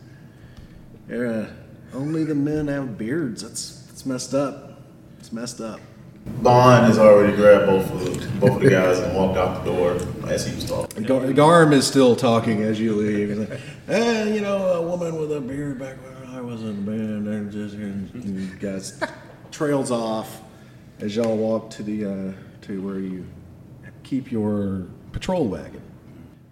Yeah, 1.07 1.45
only 1.93 2.25
the 2.25 2.35
men 2.35 2.67
have 2.67 2.97
beards. 2.97 3.43
That's 3.43 3.83
that's 3.87 4.05
messed 4.05 4.33
up. 4.33 4.81
It's 5.19 5.31
messed 5.31 5.61
up. 5.61 5.79
Bond 6.25 6.87
has 6.87 6.97
already 6.97 7.35
grabbed 7.35 7.67
both 7.67 7.91
of 7.91 8.39
both 8.39 8.55
of 8.55 8.61
the 8.61 8.69
guys 8.69 8.99
and 8.99 9.15
walked 9.15 9.37
out 9.37 9.63
the 9.63 9.71
door 9.71 9.97
as 10.27 10.47
he 10.47 10.55
was 10.55 10.65
talking. 10.65 11.03
Gar- 11.03 11.31
Garm 11.33 11.73
is 11.73 11.85
still 11.85 12.15
talking 12.15 12.63
as 12.63 12.79
you 12.79 12.95
leave. 12.95 13.29
He's 13.29 13.37
like, 13.37 13.59
you 14.33 14.41
know, 14.41 14.73
a 14.73 14.81
woman 14.81 15.19
with 15.19 15.31
a 15.31 15.39
beard 15.39 15.77
back 15.77 15.97
when 15.97 16.29
I 16.35 16.41
was 16.41 16.61
in 16.61 16.83
the 16.83 16.91
band. 16.91 17.27
And 17.27 17.51
just 17.51 17.75
and 17.75 18.59
guys 18.59 18.99
trails 19.51 19.91
off 19.91 20.41
as 20.99 21.15
y'all 21.15 21.37
walk 21.37 21.69
to 21.71 21.83
the 21.83 22.05
uh, 22.05 22.33
to 22.61 22.81
where 22.81 22.99
you 22.99 23.25
keep 24.03 24.31
your 24.31 24.87
patrol 25.11 25.47
wagon. 25.47 25.81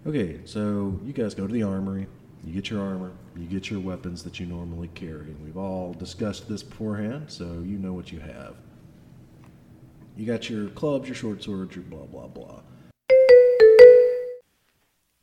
Okay, 0.06 0.40
so 0.44 0.98
you 1.04 1.12
guys 1.12 1.34
go 1.34 1.46
to 1.46 1.52
the 1.52 1.62
armory. 1.64 2.06
You 2.44 2.52
get 2.54 2.70
your 2.70 2.80
armor. 2.80 3.12
You 3.36 3.46
get 3.46 3.70
your 3.70 3.80
weapons 3.80 4.22
that 4.22 4.40
you 4.40 4.46
normally 4.46 4.88
carry. 4.94 5.26
And 5.26 5.44
we've 5.44 5.56
all 5.56 5.92
discussed 5.94 6.48
this 6.48 6.62
beforehand, 6.62 7.24
so 7.28 7.44
you 7.44 7.78
know 7.78 7.92
what 7.92 8.12
you 8.12 8.20
have. 8.20 8.54
You 10.20 10.26
got 10.26 10.50
your 10.50 10.68
clubs, 10.68 11.08
your 11.08 11.14
short 11.14 11.42
swords, 11.42 11.74
your 11.74 11.82
blah 11.82 12.04
blah 12.04 12.26
blah. 12.26 12.60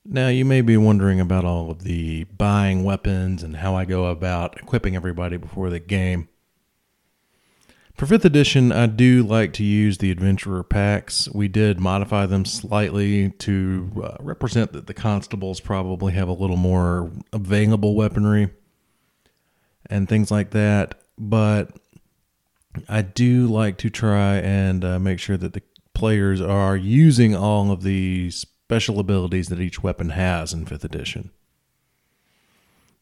Now, 0.04 0.30
you 0.30 0.44
may 0.44 0.62
be 0.62 0.76
wondering 0.76 1.20
about 1.20 1.46
all 1.46 1.70
of 1.70 1.84
the 1.84 2.24
buying 2.24 2.84
weapons 2.84 3.44
and 3.44 3.58
how 3.58 3.76
I 3.76 3.86
go 3.86 4.06
about 4.06 4.58
equipping 4.58 4.96
everybody 4.96 5.38
before 5.38 5.70
the 5.70 5.80
game. 5.80 6.30
For 7.94 8.08
5th 8.08 8.26
edition, 8.26 8.72
I 8.72 8.88
do 8.88 9.22
like 9.22 9.54
to 9.54 9.64
use 9.64 10.00
the 10.00 10.10
Adventurer 10.10 10.64
packs. 10.64 11.30
We 11.30 11.48
did 11.48 11.80
modify 11.80 12.26
them 12.26 12.44
slightly 12.44 13.30
to 13.30 13.92
uh, 14.04 14.16
represent 14.20 14.74
that 14.74 14.88
the 14.88 14.96
constables 14.96 15.60
probably 15.60 16.14
have 16.14 16.28
a 16.28 16.34
little 16.34 16.58
more 16.58 17.12
available 17.32 17.94
weaponry 17.94 18.50
and 19.92 20.10
things 20.10 20.32
like 20.32 20.50
that. 20.52 20.96
But 21.20 21.78
I 22.88 23.02
do 23.02 23.48
like 23.48 23.78
to 23.80 23.90
try 23.90 24.38
and 24.38 24.84
uh, 24.84 25.00
make 25.00 25.20
sure 25.20 25.38
that 25.38 25.54
the 25.54 25.62
players 25.94 26.42
are 26.42 26.78
using 26.78 27.36
all 27.36 27.72
of 27.72 27.84
the 27.84 28.30
special 28.32 29.00
abilities 29.00 29.48
that 29.48 29.60
each 29.60 29.82
weapon 29.82 30.10
has 30.10 30.54
in 30.54 30.66
5th 30.66 30.84
edition. 30.84 31.32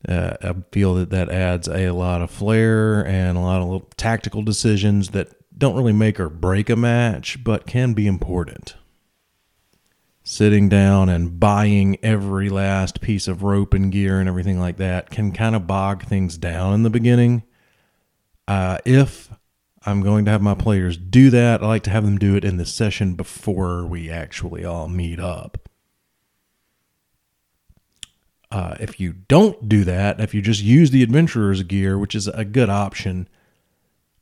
Uh, 0.07 0.37
I 0.41 0.53
feel 0.71 0.93
that 0.95 1.09
that 1.09 1.29
adds 1.29 1.67
a 1.67 1.89
lot 1.91 2.21
of 2.21 2.29
flair 2.29 3.05
and 3.05 3.37
a 3.37 3.41
lot 3.41 3.61
of 3.61 3.97
tactical 3.97 4.43
decisions 4.43 5.09
that 5.09 5.29
don't 5.57 5.75
really 5.75 5.93
make 5.93 6.19
or 6.19 6.29
break 6.29 6.69
a 6.69 6.75
match, 6.75 7.43
but 7.43 7.65
can 7.65 7.93
be 7.93 8.07
important. 8.07 8.75
Sitting 10.23 10.69
down 10.69 11.09
and 11.09 11.39
buying 11.39 11.97
every 12.03 12.49
last 12.49 13.01
piece 13.01 13.27
of 13.27 13.43
rope 13.43 13.73
and 13.73 13.91
gear 13.91 14.19
and 14.19 14.27
everything 14.27 14.59
like 14.59 14.77
that 14.77 15.09
can 15.09 15.31
kind 15.31 15.55
of 15.55 15.67
bog 15.67 16.03
things 16.03 16.37
down 16.37 16.73
in 16.73 16.83
the 16.83 16.89
beginning. 16.89 17.43
Uh, 18.47 18.77
if 18.85 19.29
I'm 19.85 20.01
going 20.01 20.25
to 20.25 20.31
have 20.31 20.41
my 20.41 20.55
players 20.55 20.97
do 20.97 21.29
that, 21.29 21.61
I 21.61 21.67
like 21.67 21.83
to 21.83 21.91
have 21.91 22.03
them 22.03 22.17
do 22.17 22.35
it 22.35 22.43
in 22.43 22.57
the 22.57 22.65
session 22.65 23.13
before 23.13 23.85
we 23.85 24.09
actually 24.09 24.65
all 24.65 24.87
meet 24.87 25.19
up. 25.19 25.69
Uh, 28.51 28.75
if 28.79 28.99
you 28.99 29.13
don't 29.13 29.67
do 29.67 29.83
that, 29.83 30.19
if 30.19 30.33
you 30.33 30.41
just 30.41 30.63
use 30.63 30.91
the 30.91 31.03
adventurer's 31.03 31.61
gear, 31.63 31.97
which 31.97 32.15
is 32.15 32.27
a 32.27 32.45
good 32.45 32.69
option, 32.69 33.27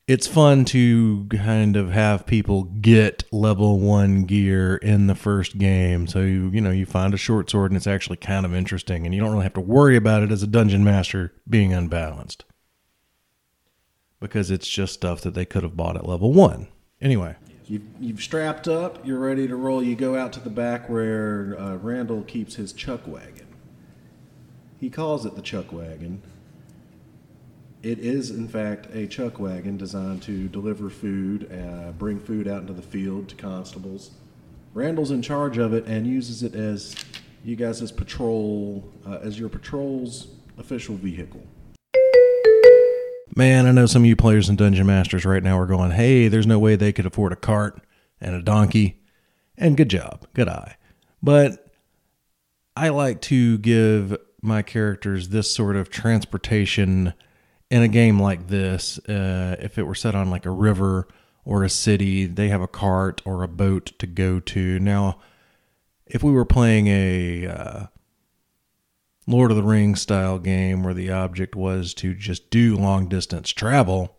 it's 0.07 0.27
fun 0.27 0.65
to 0.65 1.27
kind 1.29 1.77
of 1.77 1.91
have 1.91 2.25
people 2.25 2.63
get 2.63 3.23
level 3.31 3.79
one 3.79 4.23
gear 4.23 4.75
in 4.77 5.07
the 5.07 5.15
first 5.15 5.57
game. 5.57 6.07
So 6.07 6.19
you 6.21 6.49
you 6.49 6.61
know 6.61 6.71
you 6.71 6.85
find 6.85 7.13
a 7.13 7.17
short 7.17 7.49
sword 7.49 7.71
and 7.71 7.77
it's 7.77 7.87
actually 7.87 8.17
kind 8.17 8.45
of 8.45 8.53
interesting, 8.55 9.05
and 9.05 9.13
you 9.13 9.21
don't 9.21 9.31
really 9.31 9.43
have 9.43 9.53
to 9.53 9.61
worry 9.61 9.95
about 9.95 10.23
it 10.23 10.31
as 10.31 10.43
a 10.43 10.47
dungeon 10.47 10.83
master 10.83 11.31
being 11.47 11.73
unbalanced 11.73 12.43
because 14.23 14.49
it's 14.49 14.69
just 14.69 14.93
stuff 14.93 15.19
that 15.19 15.33
they 15.33 15.43
could 15.43 15.63
have 15.63 15.75
bought 15.75 15.97
at 15.97 16.07
level 16.07 16.31
one. 16.31 16.67
Anyway, 17.01 17.35
You've, 17.65 17.83
you've 17.99 18.21
strapped 18.21 18.67
up, 18.67 19.05
you're 19.05 19.19
ready 19.19 19.47
to 19.47 19.55
roll. 19.55 19.83
You 19.83 19.95
go 19.95 20.15
out 20.15 20.33
to 20.33 20.39
the 20.39 20.49
back 20.49 20.89
where 20.89 21.57
uh, 21.59 21.75
Randall 21.75 22.23
keeps 22.23 22.55
his 22.55 22.73
chuck 22.73 23.01
wagon. 23.05 23.47
He 24.79 24.89
calls 24.89 25.25
it 25.25 25.35
the 25.35 25.41
chuck 25.41 25.71
wagon. 25.71 26.21
It 27.81 27.99
is, 27.99 28.31
in 28.31 28.47
fact, 28.47 28.87
a 28.93 29.07
chuck 29.07 29.39
wagon 29.39 29.75
designed 29.77 30.23
to 30.23 30.47
deliver 30.47 30.89
food, 30.89 31.51
uh, 31.51 31.91
bring 31.91 32.19
food 32.19 32.47
out 32.47 32.61
into 32.61 32.73
the 32.73 32.81
field 32.81 33.27
to 33.29 33.35
constables. 33.35 34.11
Randall's 34.73 35.11
in 35.11 35.21
charge 35.21 35.57
of 35.57 35.73
it 35.73 35.85
and 35.85 36.07
uses 36.07 36.43
it 36.43 36.55
as 36.55 36.95
you 37.43 37.55
guys' 37.55 37.91
patrol, 37.91 38.89
uh, 39.05 39.19
as 39.21 39.37
your 39.37 39.49
patrol's 39.49 40.27
official 40.57 40.95
vehicle. 40.95 41.45
Man, 43.35 43.65
I 43.65 43.71
know 43.71 43.87
some 43.87 44.03
of 44.03 44.05
you 44.05 44.15
players 44.15 44.47
and 44.47 44.57
dungeon 44.57 44.85
masters 44.85 45.25
right 45.25 45.41
now 45.41 45.57
are 45.57 45.65
going, 45.65 45.91
hey, 45.91 46.27
there's 46.27 46.45
no 46.45 46.59
way 46.59 46.75
they 46.75 46.93
could 46.93 47.07
afford 47.07 47.31
a 47.31 47.35
cart 47.35 47.81
and 48.21 48.35
a 48.35 48.41
donkey. 48.41 48.99
And 49.57 49.77
good 49.77 49.89
job, 49.89 50.27
good 50.33 50.47
eye. 50.47 50.77
But 51.21 51.71
I 52.75 52.89
like 52.89 53.21
to 53.21 53.57
give 53.57 54.17
my 54.41 54.61
characters 54.61 55.29
this 55.29 55.49
sort 55.49 55.75
of 55.75 55.89
transportation 55.89 57.13
in 57.71 57.81
a 57.81 57.87
game 57.87 58.21
like 58.21 58.47
this. 58.47 58.99
Uh, 58.99 59.55
if 59.59 59.77
it 59.77 59.83
were 59.83 59.95
set 59.95 60.13
on 60.13 60.29
like 60.29 60.45
a 60.45 60.51
river 60.51 61.07
or 61.43 61.63
a 61.63 61.69
city, 61.69 62.25
they 62.25 62.49
have 62.49 62.61
a 62.61 62.67
cart 62.67 63.21
or 63.25 63.41
a 63.41 63.47
boat 63.47 63.93
to 63.97 64.05
go 64.05 64.39
to. 64.39 64.79
Now, 64.79 65.17
if 66.05 66.21
we 66.21 66.31
were 66.31 66.45
playing 66.45 66.87
a 66.87 67.47
uh, 67.47 67.85
Lord 69.25 69.51
of 69.51 69.57
the 69.57 69.63
Rings 69.63 70.01
style 70.01 70.39
game 70.39 70.83
where 70.83 70.93
the 70.93 71.11
object 71.11 71.55
was 71.55 71.93
to 71.95 72.13
just 72.13 72.49
do 72.49 72.75
long 72.75 73.07
distance 73.07 73.49
travel, 73.49 74.17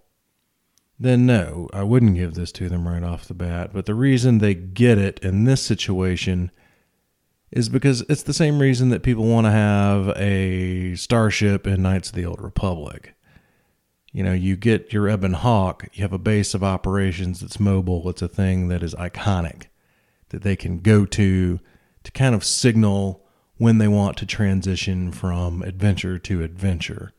then 0.99 1.27
no, 1.27 1.69
I 1.73 1.83
wouldn't 1.83 2.15
give 2.15 2.35
this 2.35 2.53
to 2.53 2.69
them 2.69 2.89
right 2.89 3.03
off 3.03 3.29
the 3.29 3.35
bat. 3.35 3.73
But 3.73 3.87
the 3.87 3.95
reason 3.95 4.39
they 4.39 4.55
get 4.55 4.99
it 4.99 5.19
in 5.21 5.45
this 5.45 5.63
situation 5.63 6.51
is 7.51 7.69
because 7.69 8.03
it's 8.09 8.23
the 8.23 8.33
same 8.33 8.59
reason 8.59 8.89
that 8.89 9.03
people 9.03 9.25
want 9.25 9.47
to 9.47 9.51
have 9.51 10.09
a 10.17 10.95
starship 10.97 11.67
in 11.67 11.83
Knights 11.83 12.09
of 12.09 12.15
the 12.15 12.27
Old 12.27 12.41
Republic. 12.41 13.15
You 14.13 14.23
know, 14.23 14.33
you 14.33 14.57
get 14.57 14.93
your 14.93 15.09
Ebon 15.09 15.35
Hawk, 15.35 15.89
you 15.93 16.03
have 16.03 16.13
a 16.13 16.19
base 16.19 16.55
of 16.55 16.65
operations 16.65 17.41
that's 17.41 17.61
mobile, 17.61 18.09
it's 18.09 18.23
a 18.23 18.29
thing 18.29 18.69
that 18.69 18.83
is 18.83 18.95
iconic 18.95 19.65
that 20.31 20.43
they 20.43 20.57
can 20.57 20.79
go 20.79 21.05
to 21.07 21.61
to 22.05 22.13
kind 22.13 22.35
of 22.35 22.45
signal 22.45 23.24
when 23.57 23.79
they 23.79 23.89
want 23.89 24.17
to 24.19 24.27
transition 24.27 25.13
from 25.13 25.63
adventure 25.63 26.19
to 26.19 26.43
adventure. 26.43 27.13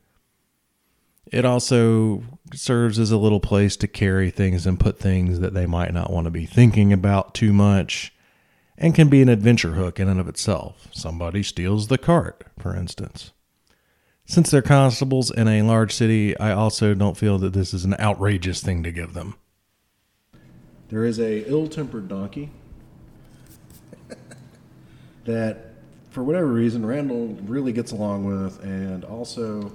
It 1.32 1.46
also 1.46 2.24
serves 2.54 3.00
as 3.00 3.12
a 3.12 3.18
little 3.18 3.40
place 3.40 3.76
to 3.78 3.88
carry 3.88 4.30
things 4.30 4.68
and 4.68 4.80
put 4.80 5.00
things 5.00 5.40
that 5.40 5.54
they 5.54 5.66
might 5.66 5.94
not 5.94 6.12
want 6.12 6.26
to 6.26 6.32
be 6.32 6.46
thinking 6.46 6.94
about 6.94 7.34
too 7.34 7.52
much, 7.52 8.14
and 8.78 8.94
can 8.94 9.10
be 9.10 9.22
an 9.22 9.30
adventure 9.30 9.74
hook 9.74 10.00
in 10.00 10.08
and 10.08 10.20
of 10.20 10.28
itself. 10.28 10.88
Somebody 10.92 11.42
steals 11.42 11.88
the 11.88 11.98
cart, 11.98 12.46
for 12.60 12.76
instance. 12.76 13.32
Since 14.26 14.50
they're 14.52 14.62
constables 14.62 15.32
in 15.32 15.48
a 15.48 15.62
large 15.62 15.94
city, 15.94 16.38
I 16.40 16.52
also 16.52 16.94
don't 16.94 17.18
feel 17.18 17.38
that 17.40 17.54
this 17.54 17.74
is 17.74 17.86
an 17.86 17.96
outrageous 18.00 18.62
thing 18.62 18.84
to 18.84 18.92
give 18.92 19.14
them. 19.14 19.36
There 20.90 21.06
is 21.06 21.20
a 21.20 21.48
ill-tempered 21.50 22.08
donkey 22.08 22.52
that, 25.26 25.75
for 26.16 26.24
whatever 26.24 26.48
reason, 26.48 26.86
Randall 26.86 27.28
really 27.44 27.74
gets 27.74 27.92
along 27.92 28.24
with, 28.24 28.64
and 28.64 29.04
also 29.04 29.70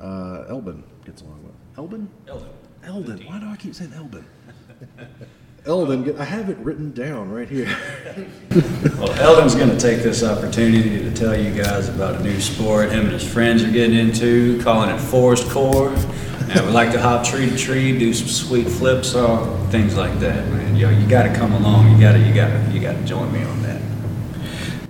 uh, 0.00 0.46
Elbin 0.48 0.82
gets 1.04 1.20
along 1.20 1.44
with. 1.44 1.52
Elbin? 1.76 2.08
Eldon. 2.26 2.48
Eldon. 2.82 3.26
Why 3.26 3.38
do 3.38 3.46
I 3.48 3.56
keep 3.56 3.74
saying 3.74 3.92
Elbin? 3.94 4.24
Eldon. 5.66 6.04
get- 6.04 6.18
I 6.18 6.24
have 6.24 6.48
it 6.48 6.56
written 6.56 6.90
down 6.92 7.30
right 7.30 7.50
here. 7.50 7.68
Well, 8.98 9.12
Eldon's 9.20 9.54
going 9.54 9.68
to 9.68 9.78
take 9.78 10.02
this 10.02 10.24
opportunity 10.24 11.00
to 11.00 11.12
tell 11.12 11.38
you 11.38 11.52
guys 11.52 11.90
about 11.90 12.16
a 12.16 12.22
new 12.22 12.40
sport 12.40 12.90
him 12.90 13.00
and 13.04 13.12
his 13.12 13.30
friends 13.30 13.62
are 13.62 13.70
getting 13.70 13.96
into, 13.96 14.58
calling 14.62 14.88
it 14.88 14.98
forest 14.98 15.50
core. 15.50 15.88
And 15.90 16.66
we 16.66 16.72
like 16.72 16.92
to 16.92 17.00
hop 17.00 17.24
tree 17.26 17.50
to 17.50 17.56
tree, 17.58 17.98
do 17.98 18.14
some 18.14 18.28
sweet 18.28 18.68
flips, 18.68 19.14
or 19.14 19.46
things 19.68 19.96
like 19.96 20.18
that, 20.20 20.48
man. 20.48 20.76
Yo, 20.76 20.88
you 20.88 21.06
got 21.06 21.24
to 21.24 21.34
come 21.34 21.52
along. 21.52 21.92
You 21.92 22.00
got 22.00 22.12
to, 22.12 22.18
you 22.20 22.32
got 22.34 22.48
to, 22.48 22.72
you 22.72 22.80
got 22.80 22.92
to 22.94 23.04
join 23.04 23.30
me 23.32 23.42
on 23.42 23.61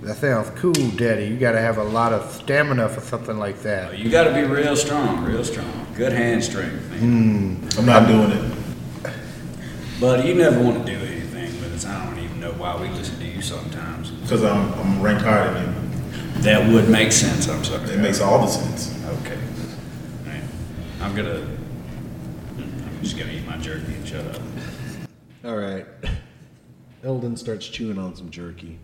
that. 0.03 0.07
That 0.07 0.17
sounds 0.17 0.49
cool, 0.59 0.89
Daddy. 0.91 1.25
You 1.25 1.37
got 1.37 1.53
to 1.53 1.59
have 1.59 1.77
a 1.77 1.83
lot 1.83 2.13
of 2.13 2.31
stamina 2.31 2.89
for 2.89 3.01
something 3.01 3.37
like 3.37 3.61
that. 3.61 3.97
You 3.97 4.09
got 4.09 4.25
to 4.25 4.33
be 4.33 4.43
real 4.43 4.75
strong, 4.75 5.23
real 5.23 5.43
strong. 5.43 5.87
Good 5.95 6.13
hand 6.13 6.43
strength, 6.43 6.89
man. 6.91 7.59
Hmm. 7.69 7.79
I'm 7.79 7.85
not 7.85 8.07
doing 8.07 8.31
it. 8.31 8.63
But 9.99 10.25
you 10.25 10.35
never 10.35 10.61
want 10.61 10.85
to 10.85 10.91
do 10.91 10.99
anything 10.99 11.61
with 11.61 11.73
us. 11.73 11.85
I 11.85 12.05
don't 12.05 12.19
even 12.19 12.39
know 12.39 12.51
why 12.53 12.79
we 12.81 12.89
listen 12.89 13.17
to 13.19 13.25
you 13.25 13.41
sometimes. 13.41 14.11
Because 14.11 14.43
I'm, 14.43 14.73
I'm 14.73 15.01
ranked 15.01 15.23
higher 15.23 15.53
than 15.53 15.73
you. 15.73 16.41
That 16.41 16.71
would 16.71 16.89
make 16.89 17.11
sense. 17.11 17.47
I'm 17.47 17.63
sorry. 17.63 17.89
It 17.89 17.99
makes 17.99 18.19
all 18.19 18.41
the 18.41 18.47
sense. 18.47 18.93
Okay. 19.21 19.37
Man, 20.25 20.47
I'm 20.99 21.15
gonna. 21.15 21.39
Hmm, 21.39 22.61
I'm 22.61 23.01
just 23.01 23.17
gonna 23.17 23.31
eat 23.31 23.45
my 23.45 23.57
jerky 23.57 23.93
and 23.93 24.07
shut 24.07 24.25
up. 24.25 24.41
All 25.45 25.55
right. 25.55 25.85
Eldon 27.03 27.37
starts 27.37 27.67
chewing 27.67 27.97
on 27.97 28.15
some 28.15 28.29
jerky. 28.29 28.79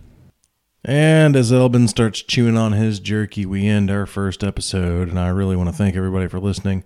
And 0.85 1.35
as 1.35 1.51
Elbin 1.51 1.87
starts 1.87 2.21
chewing 2.21 2.57
on 2.57 2.71
his 2.71 2.99
jerky, 2.99 3.45
we 3.45 3.67
end 3.67 3.91
our 3.91 4.05
first 4.05 4.43
episode. 4.43 5.09
And 5.09 5.19
I 5.19 5.27
really 5.29 5.55
want 5.55 5.69
to 5.69 5.75
thank 5.75 5.95
everybody 5.95 6.27
for 6.27 6.39
listening. 6.39 6.85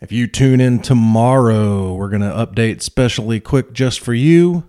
If 0.00 0.12
you 0.12 0.26
tune 0.26 0.60
in 0.60 0.80
tomorrow, 0.80 1.94
we're 1.94 2.10
going 2.10 2.22
to 2.22 2.28
update 2.28 2.82
specially 2.82 3.40
quick 3.40 3.72
just 3.72 4.00
for 4.00 4.14
you. 4.14 4.64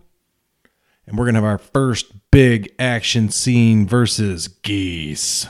And 1.05 1.17
we're 1.17 1.25
going 1.25 1.35
to 1.35 1.41
have 1.41 1.49
our 1.49 1.57
first 1.57 2.31
big 2.31 2.73
action 2.79 3.29
scene 3.29 3.85
versus 3.85 4.47
geese. 4.47 5.47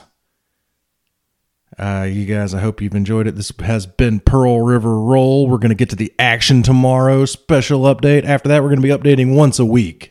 Uh, 1.78 2.08
you 2.10 2.26
guys, 2.26 2.54
I 2.54 2.60
hope 2.60 2.82
you've 2.82 2.96
enjoyed 2.96 3.28
it. 3.28 3.36
This 3.36 3.52
has 3.60 3.86
been 3.86 4.20
Pearl 4.20 4.62
River 4.62 5.00
Roll. 5.00 5.48
We're 5.48 5.58
going 5.58 5.70
to 5.70 5.76
get 5.76 5.90
to 5.92 5.96
the 5.96 6.14
action 6.20 6.64
tomorrow. 6.64 7.26
Special 7.26 7.82
update. 7.82 8.24
After 8.24 8.50
that, 8.50 8.62
we're 8.62 8.70
going 8.70 8.82
to 8.82 8.88
be 8.88 8.90
updating 8.90 9.36
once 9.36 9.58
a 9.58 9.66
week 9.66 10.11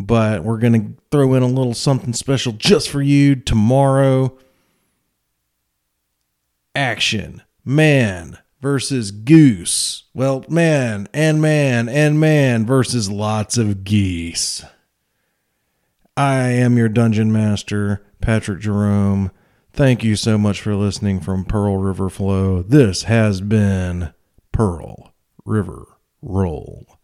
but 0.00 0.42
we're 0.42 0.58
going 0.58 0.72
to 0.72 1.02
throw 1.10 1.34
in 1.34 1.42
a 1.42 1.46
little 1.46 1.74
something 1.74 2.14
special 2.14 2.52
just 2.52 2.88
for 2.88 3.02
you 3.02 3.36
tomorrow. 3.36 4.36
Action 6.74 7.42
man 7.64 8.38
versus 8.62 9.10
goose. 9.10 10.04
Well, 10.14 10.44
man 10.48 11.06
and 11.12 11.42
man 11.42 11.88
and 11.88 12.18
man 12.18 12.64
versus 12.64 13.10
lots 13.10 13.58
of 13.58 13.84
geese. 13.84 14.64
I 16.16 16.48
am 16.48 16.78
your 16.78 16.88
dungeon 16.88 17.30
master, 17.30 18.02
Patrick 18.22 18.60
Jerome. 18.60 19.30
Thank 19.72 20.02
you 20.02 20.16
so 20.16 20.38
much 20.38 20.62
for 20.62 20.74
listening 20.74 21.20
from 21.20 21.44
Pearl 21.44 21.76
River 21.76 22.08
Flow. 22.08 22.62
This 22.62 23.02
has 23.04 23.42
been 23.42 24.14
Pearl 24.50 25.12
River 25.44 25.84
Roll. 26.22 26.99